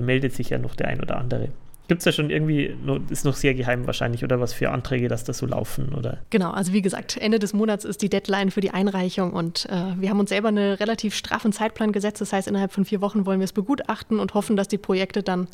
meldet 0.00 0.32
sich 0.32 0.48
ja 0.48 0.56
noch 0.56 0.74
der 0.74 0.88
ein 0.88 1.02
oder 1.02 1.18
andere. 1.18 1.50
Gibt 1.86 2.00
es 2.00 2.06
ja 2.06 2.12
schon 2.12 2.30
irgendwie, 2.30 2.74
ist 3.10 3.26
noch 3.26 3.36
sehr 3.36 3.54
geheim 3.54 3.86
wahrscheinlich, 3.86 4.24
oder 4.24 4.40
was 4.40 4.54
für 4.54 4.70
Anträge, 4.70 5.08
dass 5.08 5.24
das 5.24 5.38
so 5.38 5.46
laufen, 5.46 5.94
oder? 5.94 6.18
Genau, 6.30 6.50
also 6.50 6.72
wie 6.72 6.80
gesagt, 6.80 7.18
Ende 7.18 7.38
des 7.38 7.52
Monats 7.52 7.84
ist 7.84 8.00
die 8.00 8.08
Deadline 8.08 8.50
für 8.50 8.62
die 8.62 8.70
Einreichung 8.70 9.34
und 9.34 9.66
äh, 9.66 9.92
wir 9.98 10.08
haben 10.08 10.18
uns 10.18 10.30
selber 10.30 10.48
einen 10.48 10.74
relativ 10.74 11.14
straffen 11.14 11.52
Zeitplan 11.52 11.92
gesetzt. 11.92 12.22
Das 12.22 12.32
heißt, 12.32 12.48
innerhalb 12.48 12.72
von 12.72 12.86
vier 12.86 13.02
Wochen 13.02 13.26
wollen 13.26 13.38
wir 13.38 13.44
es 13.44 13.52
begutachten 13.52 14.18
und 14.18 14.32
hoffen, 14.32 14.56
dass 14.56 14.66
die 14.66 14.78
Projekte 14.78 15.22
dann, 15.22 15.46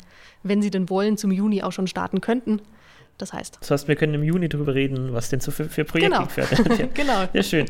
wenn 0.43 0.61
sie 0.61 0.71
denn 0.71 0.89
wollen, 0.89 1.17
zum 1.17 1.31
Juni 1.31 1.63
auch 1.63 1.73
schon 1.73 1.87
starten 1.87 2.21
könnten. 2.21 2.61
das 3.17 3.33
heißt. 3.33 3.57
Das 3.59 3.69
heißt, 3.69 3.87
wir 3.89 3.97
können 3.97 4.13
im 4.13 4.23
Juni 4.23 4.47
darüber 4.47 4.73
reden, 4.73 5.11
was 5.11 5.29
denn 5.29 5.41
so 5.41 5.51
für, 5.51 5.65
für 5.65 5.83
Projekte 5.83 6.11
genau. 6.11 6.25
gefördert 6.25 6.69
werden. 6.69 6.89
genau. 6.93 7.27
Ja, 7.33 7.43
schön. 7.43 7.65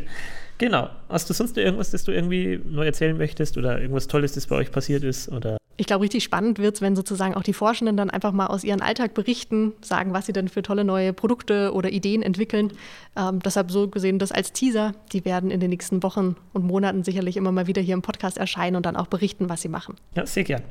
Genau. 0.60 0.88
Hast 1.10 1.28
du 1.28 1.34
sonst 1.34 1.58
irgendwas, 1.58 1.90
das 1.90 2.04
du 2.04 2.12
irgendwie 2.12 2.62
neu 2.64 2.86
erzählen 2.86 3.18
möchtest 3.18 3.58
oder 3.58 3.82
irgendwas 3.82 4.08
Tolles, 4.08 4.34
das 4.34 4.46
bei 4.46 4.56
euch 4.56 4.72
passiert 4.72 5.04
ist? 5.04 5.30
Oder? 5.30 5.58
Ich 5.82 5.88
glaube, 5.88 6.04
richtig 6.04 6.24
spannend 6.24 6.60
wird 6.60 6.76
es, 6.76 6.82
wenn 6.84 6.96
sozusagen 6.96 7.34
auch 7.34 7.42
die 7.42 7.54
Forschenden 7.54 7.98
dann 7.98 8.12
einfach 8.12 8.34
mal 8.34 8.46
aus 8.46 8.64
ihrem 8.64 8.84
Alltag 8.84 9.16
berichten, 9.16 9.74
sagen, 9.82 10.14
was 10.14 10.28
sie 10.28 10.32
denn 10.32 10.48
für 10.48 10.62
tolle 10.62 10.84
neue 10.84 11.12
Produkte 11.12 11.74
oder 11.74 11.90
Ideen 11.90 12.22
entwickeln. 12.22 12.72
Ähm, 13.18 13.40
deshalb 13.40 13.72
so 13.72 13.88
gesehen 13.88 14.20
das 14.20 14.32
als 14.32 14.54
Teaser. 14.54 14.92
Die 15.12 15.26
werden 15.26 15.50
in 15.50 15.60
den 15.60 15.72
nächsten 15.72 16.04
Wochen 16.04 16.36
und 16.54 16.66
Monaten 16.66 17.04
sicherlich 17.04 17.36
immer 17.36 17.52
mal 17.52 17.66
wieder 17.66 17.82
hier 17.82 17.96
im 17.96 18.04
Podcast 18.04 18.38
erscheinen 18.38 18.76
und 18.76 18.86
dann 18.86 18.96
auch 18.96 19.08
berichten, 19.08 19.50
was 19.50 19.64
sie 19.64 19.70
machen. 19.70 19.96
Ja, 20.14 20.24
sehr 20.28 20.44
gern. 20.44 20.62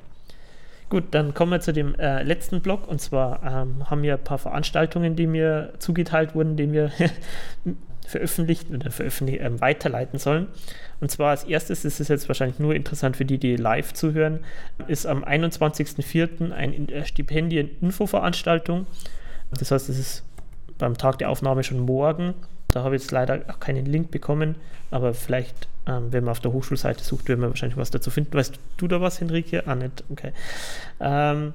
Gut, 0.90 1.07
dann 1.11 1.35
kommen 1.35 1.51
wir 1.51 1.61
zu 1.61 1.73
dem 1.73 1.96
äh, 1.96 2.23
letzten 2.23 2.61
Block. 2.61 2.87
Und 2.87 3.01
zwar 3.01 3.42
ähm, 3.42 3.90
haben 3.90 4.05
wir 4.05 4.14
ein 4.14 4.23
paar 4.23 4.38
Veranstaltungen, 4.38 5.16
die 5.16 5.27
mir 5.27 5.73
zugeteilt 5.81 6.37
wurden, 6.37 6.57
die 6.57 6.70
wir 6.70 6.92
veröffentlicht 8.11 8.70
oder 8.70 8.90
veröffentlicht, 8.90 9.40
äh, 9.40 9.61
weiterleiten 9.61 10.18
sollen. 10.18 10.49
Und 11.01 11.11
zwar 11.11 11.31
als 11.31 11.44
erstes 11.44 11.85
ist 11.85 12.01
es 12.01 12.09
jetzt 12.09 12.29
wahrscheinlich 12.29 12.59
nur 12.59 12.75
interessant 12.75 13.16
für 13.16 13.25
die, 13.25 13.38
die 13.38 13.57
live 13.57 13.94
zuhören, 13.94 14.40
ist 14.88 15.07
am 15.07 15.25
21.04. 15.25 16.53
eine 16.53 16.77
äh, 16.92 17.05
Stipendien-Info-Veranstaltung. 17.05 18.87
Das 19.53 19.70
heißt, 19.70 19.88
es 19.88 19.99
ist 19.99 20.25
beim 20.79 20.96
Tag 20.96 21.18
der 21.18 21.31
Aufnahme 21.31 21.62
schon 21.62 21.81
morgen. 21.81 22.35
Da 22.68 22.83
habe 22.83 22.96
ich 22.96 23.03
jetzt 23.03 23.11
leider 23.11 23.40
auch 23.49 23.61
keinen 23.61 23.87
Link 23.87 24.11
bekommen, 24.11 24.57
aber 24.90 25.14
vielleicht, 25.14 25.68
ähm, 25.87 26.12
wenn 26.12 26.25
man 26.25 26.33
auf 26.33 26.40
der 26.40 26.53
Hochschulseite 26.53 27.03
sucht, 27.03 27.29
werden 27.29 27.40
wir 27.40 27.49
wahrscheinlich 27.49 27.77
was 27.77 27.90
dazu 27.90 28.11
finden. 28.11 28.35
Weißt 28.35 28.59
du 28.77 28.88
da 28.88 29.01
was, 29.01 29.20
Henrike? 29.20 29.66
Ah, 29.66 29.75
nicht. 29.75 30.05
Okay. 30.11 30.33
Ähm, 31.01 31.53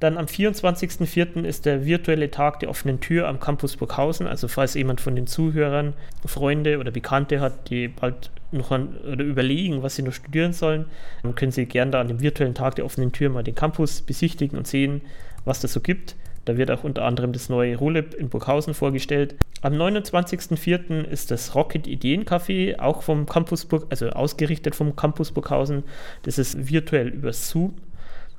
dann 0.00 0.16
am 0.16 0.26
24.04. 0.26 1.42
ist 1.42 1.66
der 1.66 1.84
virtuelle 1.84 2.30
Tag 2.30 2.60
der 2.60 2.70
offenen 2.70 3.00
Tür 3.00 3.26
am 3.26 3.40
Campus 3.40 3.76
Burghausen. 3.76 4.28
Also 4.28 4.46
falls 4.46 4.74
jemand 4.74 5.00
von 5.00 5.16
den 5.16 5.26
Zuhörern 5.26 5.94
Freunde 6.24 6.78
oder 6.78 6.92
Bekannte 6.92 7.40
hat, 7.40 7.68
die 7.70 7.88
bald 7.88 8.30
noch 8.52 8.70
an, 8.70 8.96
oder 8.98 9.24
überlegen, 9.24 9.82
was 9.82 9.96
sie 9.96 10.02
noch 10.02 10.12
studieren 10.12 10.52
sollen, 10.52 10.86
dann 11.22 11.34
können 11.34 11.52
sie 11.52 11.66
gerne 11.66 11.90
da 11.90 12.00
an 12.00 12.08
dem 12.08 12.20
virtuellen 12.20 12.54
Tag 12.54 12.76
der 12.76 12.84
offenen 12.84 13.12
Tür 13.12 13.28
mal 13.28 13.42
den 13.42 13.56
Campus 13.56 14.02
besichtigen 14.02 14.56
und 14.56 14.66
sehen, 14.66 15.02
was 15.44 15.60
das 15.60 15.72
so 15.72 15.80
gibt. 15.80 16.14
Da 16.44 16.56
wird 16.56 16.70
auch 16.70 16.82
unter 16.82 17.04
anderem 17.04 17.32
das 17.32 17.50
neue 17.50 17.76
Roleb 17.76 18.14
in 18.14 18.30
Burghausen 18.30 18.72
vorgestellt. 18.72 19.34
Am 19.60 19.74
29.04. 19.74 21.04
ist 21.04 21.30
das 21.30 21.54
Rocket 21.54 21.86
Ideencafé, 21.86 22.78
auch 22.78 23.02
vom 23.02 23.26
Campus 23.26 23.66
Burg, 23.66 23.86
also 23.90 24.08
ausgerichtet 24.10 24.74
vom 24.74 24.96
Campus 24.96 25.32
Burghausen. 25.32 25.82
Das 26.22 26.38
ist 26.38 26.70
virtuell 26.70 27.08
über 27.08 27.34
Zoom. 27.34 27.74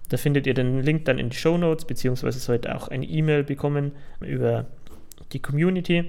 Da 0.09 0.17
findet 0.17 0.47
ihr 0.47 0.53
den 0.53 0.81
Link 0.81 1.05
dann 1.05 1.19
in 1.19 1.29
die 1.29 1.37
Show 1.37 1.57
Notes, 1.57 1.85
beziehungsweise 1.85 2.39
sollt 2.39 2.67
auch 2.67 2.87
eine 2.87 3.05
E-Mail 3.05 3.43
bekommen 3.43 3.93
über 4.21 4.65
die 5.31 5.39
Community. 5.39 6.05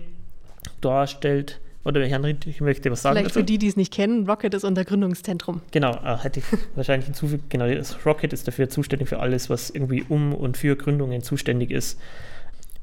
Darstellt, 0.81 1.61
oder 1.85 2.07
Herrn 2.07 2.25
Ried, 2.25 2.47
ich 2.47 2.61
möchte 2.61 2.91
was 2.91 3.03
sagen. 3.03 3.15
Vielleicht 3.15 3.31
dazu. 3.31 3.41
für 3.41 3.45
die, 3.45 3.57
die 3.57 3.69
es 3.69 3.77
nicht 3.77 3.93
kennen, 3.93 4.29
Rocket 4.29 4.53
ist 4.53 4.65
unser 4.65 4.85
Gründungszentrum. 4.85 5.63
Genau, 5.71 5.93
äh, 6.05 6.19
hätte 6.19 6.41
ich 6.41 6.45
wahrscheinlich 6.75 7.07
hinzufügen. 7.07 7.45
Genau, 7.49 7.67
Rocket 8.05 8.33
ist 8.33 8.47
dafür 8.47 8.69
zuständig 8.69 9.09
für 9.09 9.21
alles, 9.21 9.49
was 9.49 9.71
irgendwie 9.71 10.05
um 10.09 10.35
und 10.35 10.59
für 10.59 10.77
Gründungen 10.77 11.23
zuständig 11.23 11.71
ist. 11.71 11.99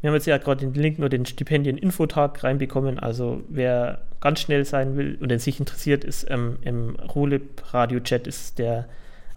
Wir 0.01 0.10
haben 0.10 0.15
jetzt 0.15 0.27
ja 0.27 0.38
gerade 0.38 0.65
den 0.65 0.73
Link 0.73 0.99
nur 0.99 1.10
den 1.10 1.25
Stipendien-Infotag 1.25 2.43
reinbekommen. 2.43 2.99
Also 2.99 3.41
wer 3.49 4.01
ganz 4.19 4.39
schnell 4.39 4.65
sein 4.65 4.95
will 4.97 5.17
und 5.19 5.38
sich 5.39 5.60
interessiert, 5.60 6.03
ist 6.03 6.30
ähm, 6.30 6.58
im 6.62 6.95
Rolib-Radio-Chat 6.95 8.27
ist 8.27 8.58
der, 8.60 8.88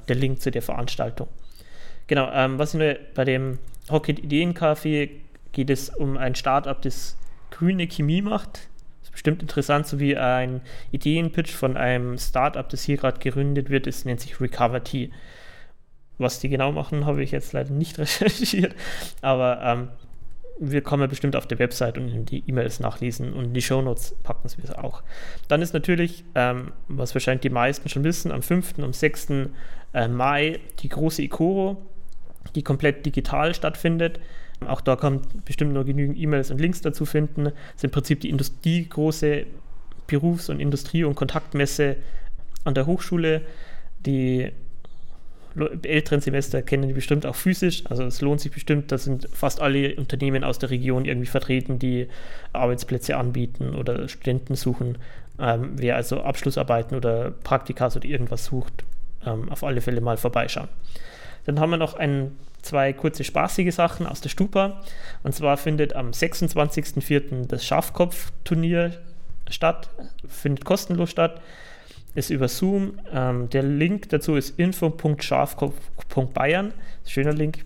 der 0.09 0.17
Link 0.17 0.41
zu 0.41 0.51
der 0.51 0.63
Veranstaltung. 0.63 1.29
Genau, 2.11 2.29
ähm, 2.33 2.59
was 2.59 2.75
ich 2.75 2.81
nur 2.81 2.97
bei 3.15 3.25
dem 3.25 3.61
Rocket 3.89 4.19
Ideencafé 4.19 5.11
geht 5.53 5.71
es 5.71 5.91
um 5.91 6.17
ein 6.17 6.35
Startup, 6.35 6.83
das 6.83 7.17
grüne 7.53 7.87
Chemie 7.87 8.21
macht. 8.21 8.69
Das 8.99 9.11
ist 9.11 9.13
bestimmt 9.13 9.43
interessant, 9.43 9.87
so 9.87 10.01
wie 10.01 10.17
ein 10.17 10.61
Ideenpitch 10.91 11.53
von 11.53 11.77
einem 11.77 12.19
Startup, 12.19 12.69
das 12.69 12.83
hier 12.83 12.97
gerade 12.97 13.21
gegründet 13.21 13.71
wird. 13.71 13.87
Es 13.87 14.05
nennt 14.05 14.19
sich 14.19 14.41
Recover 14.41 14.83
Tea. 14.83 15.13
Was 16.19 16.41
die 16.41 16.49
genau 16.49 16.73
machen, 16.73 17.07
habe 17.07 17.23
ich 17.23 17.31
jetzt 17.31 17.53
leider 17.53 17.71
nicht 17.71 17.97
recherchiert. 18.01 18.75
Aber 19.23 19.61
ähm, 19.63 19.89
wir 20.59 20.83
kommen 20.83 21.09
bestimmt 21.09 21.37
auf 21.37 21.47
der 21.47 21.61
Website 21.61 21.97
und 21.97 22.09
in 22.09 22.27
die 22.27 22.43
E-Mails 22.45 22.81
nachlesen 22.81 23.33
und 23.35 23.45
in 23.45 23.55
die 23.55 23.63
Shownotes 23.63 24.17
packen 24.25 24.51
wir 24.57 24.65
es 24.65 24.73
auch. 24.73 25.05
Dann 25.47 25.63
ist 25.63 25.75
natürlich, 25.75 26.25
ähm, 26.35 26.73
was 26.89 27.15
wahrscheinlich 27.15 27.43
die 27.43 27.51
meisten 27.51 27.89
schon 27.89 28.03
wissen, 28.03 28.33
am 28.33 28.43
5. 28.43 28.79
und 28.79 28.97
6. 28.97 29.29
Äh, 29.93 30.09
Mai 30.09 30.59
die 30.81 30.89
große 30.89 31.23
Ikoro 31.23 31.87
die 32.55 32.63
komplett 32.63 33.07
digital 33.07 33.55
stattfindet. 33.55 34.21
Auch 34.67 34.81
da 34.81 34.99
man 35.03 35.23
bestimmt 35.45 35.73
noch 35.73 35.85
genügend 35.85 36.19
E-Mails 36.19 36.51
und 36.51 36.61
Links 36.61 36.83
dazu 36.83 37.07
finden. 37.07 37.45
Das 37.45 37.55
ist 37.77 37.85
im 37.85 37.91
Prinzip 37.91 38.21
die, 38.21 38.31
Industrie, 38.31 38.83
die 38.83 38.89
große 38.89 39.47
Berufs- 40.07 40.51
und 40.51 40.61
Industrie- 40.61 41.05
und 41.05 41.15
Kontaktmesse 41.15 41.97
an 42.65 42.75
der 42.75 42.87
Hochschule. 42.87 43.43
Die 44.05 44.53
älteren 45.83 46.21
Semester 46.21 46.63
kennen 46.63 46.89
die 46.89 46.95
bestimmt 46.95 47.27
auch 47.27 47.35
physisch. 47.35 47.85
Also 47.89 48.05
es 48.05 48.21
lohnt 48.21 48.41
sich 48.41 48.53
bestimmt, 48.53 48.93
da 48.93 48.99
sind 48.99 49.29
fast 49.33 49.61
alle 49.61 49.97
Unternehmen 49.97 50.45
aus 50.45 50.59
der 50.59 50.71
Region 50.71 51.05
irgendwie 51.05 51.27
vertreten, 51.27 51.79
die 51.79 52.09
Arbeitsplätze 52.53 53.17
anbieten 53.17 53.75
oder 53.75 54.09
Studenten 54.09 54.55
suchen. 54.55 54.99
Ähm, 55.39 55.73
wer 55.77 55.97
also 55.97 56.21
Abschlussarbeiten 56.21 56.97
oder 56.97 57.31
Praktikas 57.31 57.97
oder 57.97 58.07
irgendwas 58.07 58.45
sucht, 58.45 58.85
ähm, 59.27 59.49
auf 59.51 59.65
alle 59.65 59.81
Fälle 59.81 60.01
mal 60.01 60.17
vorbeischauen. 60.17 60.69
Dann 61.51 61.59
haben 61.59 61.71
wir 61.71 61.79
noch 61.79 61.95
ein, 61.95 62.37
zwei 62.63 62.93
kurze 62.93 63.25
spaßige 63.25 63.75
Sachen 63.75 64.07
aus 64.07 64.21
der 64.21 64.29
Stupa. 64.29 64.83
Und 65.25 65.35
zwar 65.35 65.57
findet 65.57 65.97
am 65.97 66.13
26.04. 66.13 67.49
das 67.49 67.65
Schafkopf-Turnier 67.65 68.93
statt, 69.49 69.91
findet 70.29 70.65
kostenlos 70.65 71.11
statt, 71.11 71.41
ist 72.15 72.31
über 72.31 72.47
Zoom. 72.47 73.01
Ähm, 73.13 73.51
der 73.51 73.65
Link 73.65 74.11
dazu 74.11 74.37
ist 74.37 74.61
info.schafkopf.bayern. 74.61 76.73
Schöner 77.05 77.33
Link, 77.33 77.65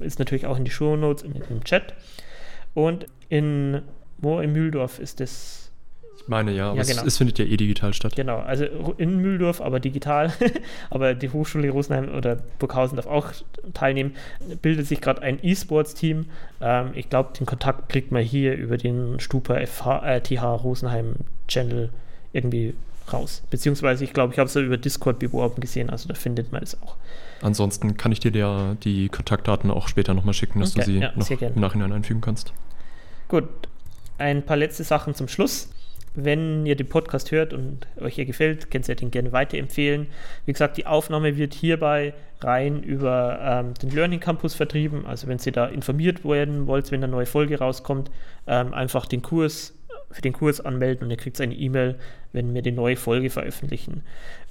ist 0.00 0.18
natürlich 0.18 0.46
auch 0.46 0.56
in 0.56 0.64
die 0.64 0.70
Show 0.70 0.96
Notes 0.96 1.24
und 1.24 1.36
im 1.50 1.62
Chat. 1.62 1.92
Und 2.72 3.04
in 3.28 3.82
wo 4.16 4.40
in 4.40 4.54
Mühldorf 4.54 4.98
ist 4.98 5.20
das 5.20 5.63
ich 6.24 6.28
meine 6.28 6.52
ja, 6.52 6.70
aber 6.70 6.78
ja, 6.78 6.84
genau. 6.84 7.02
es, 7.02 7.08
es, 7.08 7.18
findet 7.18 7.38
ja 7.38 7.44
eh 7.44 7.56
digital 7.58 7.92
statt. 7.92 8.16
Genau, 8.16 8.38
also 8.38 8.64
in 8.96 9.18
Mühldorf, 9.18 9.60
aber 9.60 9.78
digital. 9.78 10.32
aber 10.90 11.14
die 11.14 11.28
Hochschule 11.28 11.68
Rosenheim 11.68 12.14
oder 12.14 12.36
Burghausen 12.58 12.96
darf 12.96 13.06
auch 13.06 13.32
teilnehmen. 13.74 14.14
Bildet 14.62 14.86
sich 14.86 15.02
gerade 15.02 15.20
ein 15.20 15.38
E-Sports-Team. 15.42 16.24
Ähm, 16.62 16.90
ich 16.94 17.10
glaube, 17.10 17.34
den 17.38 17.44
Kontakt 17.44 17.90
kriegt 17.90 18.10
man 18.10 18.22
hier 18.22 18.54
über 18.54 18.78
den 18.78 19.20
Stupa 19.20 19.54
FH, 19.66 20.06
äh, 20.06 20.20
TH 20.22 20.42
Rosenheim 20.42 21.16
Channel 21.46 21.90
irgendwie 22.32 22.72
raus. 23.12 23.42
Beziehungsweise, 23.50 24.02
ich 24.04 24.14
glaube, 24.14 24.32
ich 24.32 24.38
habe 24.38 24.48
es 24.48 24.54
ja 24.54 24.62
über 24.62 24.78
Discord 24.78 25.18
beworben 25.18 25.60
gesehen, 25.60 25.90
also 25.90 26.08
da 26.08 26.14
findet 26.14 26.52
man 26.52 26.62
es 26.62 26.80
auch. 26.82 26.96
Ansonsten 27.42 27.98
kann 27.98 28.12
ich 28.12 28.20
dir 28.20 28.32
ja 28.32 28.76
die 28.82 29.10
Kontaktdaten 29.10 29.70
auch 29.70 29.88
später 29.88 30.14
nochmal 30.14 30.32
schicken, 30.32 30.60
dass 30.60 30.74
okay, 30.74 30.84
du 30.86 30.90
sie 30.90 30.98
ja, 31.00 31.12
noch 31.14 31.30
im 31.30 31.60
Nachhinein 31.60 31.92
einfügen 31.92 32.22
kannst. 32.22 32.54
Gut, 33.28 33.44
ein 34.16 34.42
paar 34.42 34.56
letzte 34.56 34.84
Sachen 34.84 35.14
zum 35.14 35.28
Schluss. 35.28 35.68
Wenn 36.14 36.64
ihr 36.64 36.76
den 36.76 36.88
Podcast 36.88 37.32
hört 37.32 37.52
und 37.52 37.88
euch 38.00 38.18
er 38.18 38.24
gefällt, 38.24 38.70
könnt 38.70 38.88
ihr 38.88 38.94
den 38.94 39.10
gerne 39.10 39.32
weiterempfehlen. 39.32 40.06
Wie 40.46 40.52
gesagt, 40.52 40.76
die 40.76 40.86
Aufnahme 40.86 41.36
wird 41.36 41.54
hierbei 41.54 42.14
rein 42.40 42.82
über 42.82 43.40
ähm, 43.42 43.74
den 43.74 43.90
Learning 43.90 44.20
Campus 44.20 44.54
vertrieben. 44.54 45.06
Also 45.06 45.26
wenn 45.26 45.38
ihr 45.44 45.52
da 45.52 45.66
informiert 45.66 46.24
werden 46.24 46.66
wollt, 46.68 46.92
wenn 46.92 47.02
eine 47.02 47.10
neue 47.10 47.26
Folge 47.26 47.58
rauskommt, 47.58 48.10
ähm, 48.46 48.72
einfach 48.72 49.06
den 49.06 49.22
Kurs 49.22 49.74
für 50.14 50.22
den 50.22 50.32
Kurs 50.32 50.60
anmelden 50.60 51.04
und 51.04 51.10
ihr 51.10 51.16
kriegt 51.16 51.40
eine 51.40 51.54
E-Mail, 51.54 51.96
wenn 52.32 52.54
wir 52.54 52.62
die 52.62 52.70
neue 52.70 52.94
Folge 52.94 53.30
veröffentlichen. 53.30 54.02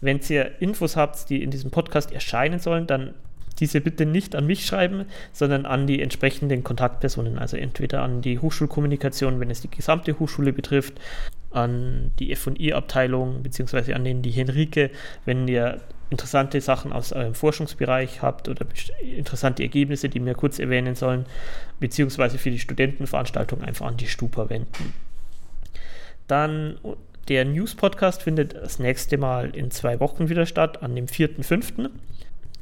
Wenn 0.02 0.20
ihr 0.28 0.62
Infos 0.62 0.98
habt, 0.98 1.30
die 1.30 1.42
in 1.42 1.52
diesem 1.52 1.72
Podcast 1.72 2.12
erscheinen 2.12 2.60
sollen, 2.60 2.86
dann 2.86 3.14
diese 3.60 3.80
bitte 3.80 4.06
nicht 4.06 4.36
an 4.36 4.46
mich 4.46 4.66
schreiben, 4.66 5.06
sondern 5.32 5.66
an 5.66 5.88
die 5.88 6.02
entsprechenden 6.02 6.64
Kontaktpersonen, 6.64 7.38
also 7.38 7.56
entweder 7.56 8.02
an 8.02 8.22
die 8.22 8.40
Hochschulkommunikation, 8.40 9.40
wenn 9.40 9.50
es 9.50 9.62
die 9.62 9.70
gesamte 9.70 10.20
Hochschule 10.20 10.52
betrifft, 10.52 11.00
an 11.54 12.12
die 12.20 12.36
FI-Abteilung, 12.36 13.44
beziehungsweise 13.44 13.96
an 13.96 14.04
den 14.04 14.22
die 14.22 14.32
Henrike, 14.32 14.92
wenn 15.26 15.48
ihr 15.48 15.82
interessante 16.10 16.62
Sachen 16.62 16.94
aus 16.94 17.12
eurem 17.12 17.34
Forschungsbereich 17.34 18.22
habt 18.22 18.48
oder 18.48 18.66
interessante 19.02 19.64
Ergebnisse, 19.64 20.10
die 20.10 20.24
wir 20.24 20.36
kurz 20.36 20.60
erwähnen 20.60 20.96
sollen, 20.96 21.26
beziehungsweise 21.80 22.38
für 22.38 22.52
die 22.52 22.60
Studentenveranstaltung 22.60 23.62
einfach 23.64 23.88
an 23.88 23.98
die 23.98 24.08
Stupa 24.08 24.50
wenden. 24.50 24.94
Dann 26.28 26.78
der 27.28 27.46
News-Podcast 27.46 28.22
findet 28.22 28.54
das 28.54 28.80
nächste 28.80 29.18
Mal 29.18 29.56
in 29.56 29.72
zwei 29.72 30.00
Wochen 30.00 30.30
wieder 30.30 30.46
statt, 30.46 30.84
an 30.84 30.96
dem 30.96 31.08
4.5. 31.08 31.90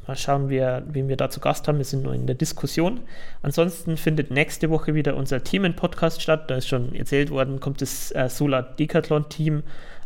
Mal 0.08 0.16
schauen, 0.16 0.50
wir, 0.50 0.84
wen 0.88 1.08
wir 1.08 1.16
da 1.16 1.30
zu 1.30 1.40
Gast 1.40 1.68
haben. 1.68 1.78
Wir 1.78 1.86
sind 1.86 2.04
nur 2.04 2.14
in 2.14 2.26
der 2.26 2.36
Diskussion. 2.36 3.02
Ansonsten 3.44 3.98
findet 3.98 4.32
nächste 4.32 4.70
Woche 4.70 4.96
wieder 4.96 5.16
unser 5.16 5.44
Themenpodcast 5.44 6.22
statt. 6.22 6.50
Da 6.50 6.56
ist 6.56 6.68
schon 6.68 6.96
erzählt 6.96 7.30
worden, 7.30 7.60
kommt 7.60 7.82
das 7.82 8.12
äh, 8.12 8.28
Solar 8.28 8.64
Decathlon 8.64 9.30
Team 9.30 9.64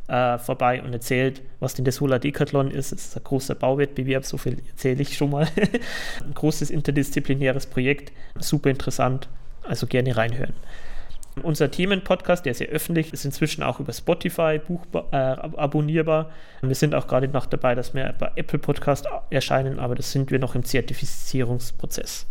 äh, 0.08 0.38
vorbei 0.38 0.84
und 0.84 0.94
erzählt, 0.94 1.42
was 1.60 1.74
denn 1.74 1.86
der 1.86 1.94
Solar 1.94 2.20
Decathlon 2.20 2.72
ist. 2.72 2.92
Es 2.92 3.08
ist 3.08 3.18
ein 3.18 3.24
großer 3.24 3.56
Bauwettbewerb, 3.56 4.26
so 4.26 4.38
viel 4.38 4.58
erzähle 4.70 5.02
ich 5.02 5.18
schon 5.18 5.32
mal. 5.32 5.48
ein 6.24 6.34
großes 6.34 6.70
interdisziplinäres 6.70 7.66
Projekt, 7.66 8.12
super 8.40 8.70
interessant. 8.70 9.30
Also 9.64 9.88
gerne 9.88 10.16
reinhören. 10.16 10.54
Unser 11.44 11.70
Themenpodcast, 11.70 12.46
der 12.46 12.52
ist 12.52 12.60
ja 12.60 12.68
öffentlich, 12.68 13.12
ist 13.12 13.26
inzwischen 13.26 13.62
auch 13.62 13.80
über 13.80 13.92
Spotify 13.92 14.60
buch, 14.66 14.86
äh, 15.12 15.16
abonnierbar. 15.16 16.32
Wir 16.62 16.76
sind 16.76 16.96
auch 16.96 17.08
gerade 17.08 17.28
noch 17.28 17.46
dabei, 17.46 17.76
dass 17.76 17.94
wir 17.94 18.14
bei 18.18 18.32
Apple 18.36 18.60
Podcast 18.60 19.06
erscheinen, 19.30 19.80
aber 19.80 19.96
das 19.96 20.12
sind 20.12 20.32
wir 20.32 20.40
noch 20.40 20.56
im 20.56 20.64
Zertifizierungsprozess. 20.64 22.26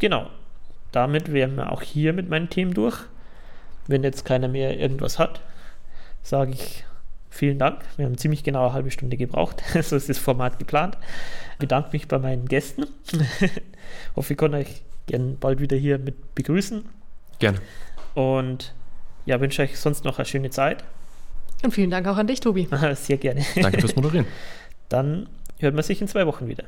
Genau. 0.00 0.28
Damit 0.92 1.32
wären 1.32 1.56
wir 1.56 1.72
auch 1.72 1.82
hier 1.82 2.12
mit 2.12 2.28
meinen 2.28 2.48
Themen 2.48 2.74
durch. 2.74 2.98
Wenn 3.86 4.02
jetzt 4.02 4.24
keiner 4.24 4.48
mehr 4.48 4.78
irgendwas 4.78 5.18
hat, 5.18 5.40
sage 6.22 6.52
ich 6.52 6.84
vielen 7.30 7.58
Dank. 7.58 7.82
Wir 7.96 8.06
haben 8.06 8.18
ziemlich 8.18 8.42
genau 8.42 8.64
eine 8.64 8.72
halbe 8.72 8.90
Stunde 8.90 9.16
gebraucht. 9.16 9.62
so 9.82 9.94
ist 9.94 10.08
das 10.08 10.18
Format 10.18 10.58
geplant. 10.58 10.98
Ich 11.52 11.58
bedanke 11.58 11.90
mich 11.92 12.08
bei 12.08 12.18
meinen 12.18 12.46
Gästen. 12.46 12.86
hoffe, 14.16 14.32
ich 14.32 14.38
kann 14.38 14.54
euch 14.54 14.82
gerne 15.06 15.36
bald 15.38 15.60
wieder 15.60 15.76
hier 15.76 15.98
mit 15.98 16.34
begrüßen. 16.34 16.84
Gerne. 17.38 17.58
Und 18.16 18.72
ja, 19.26 19.38
wünsche 19.42 19.60
euch 19.60 19.78
sonst 19.78 20.04
noch 20.04 20.18
eine 20.18 20.24
schöne 20.24 20.48
Zeit. 20.48 20.82
Und 21.62 21.72
vielen 21.72 21.90
Dank 21.90 22.08
auch 22.08 22.16
an 22.16 22.26
dich, 22.26 22.40
Tobi. 22.40 22.66
Sehr 22.94 23.18
gerne. 23.18 23.44
Danke 23.54 23.78
fürs 23.78 23.94
Moderieren. 23.94 24.26
Dann 24.88 25.28
hört 25.58 25.74
man 25.74 25.84
sich 25.84 26.00
in 26.00 26.08
zwei 26.08 26.26
Wochen 26.26 26.48
wieder. 26.48 26.64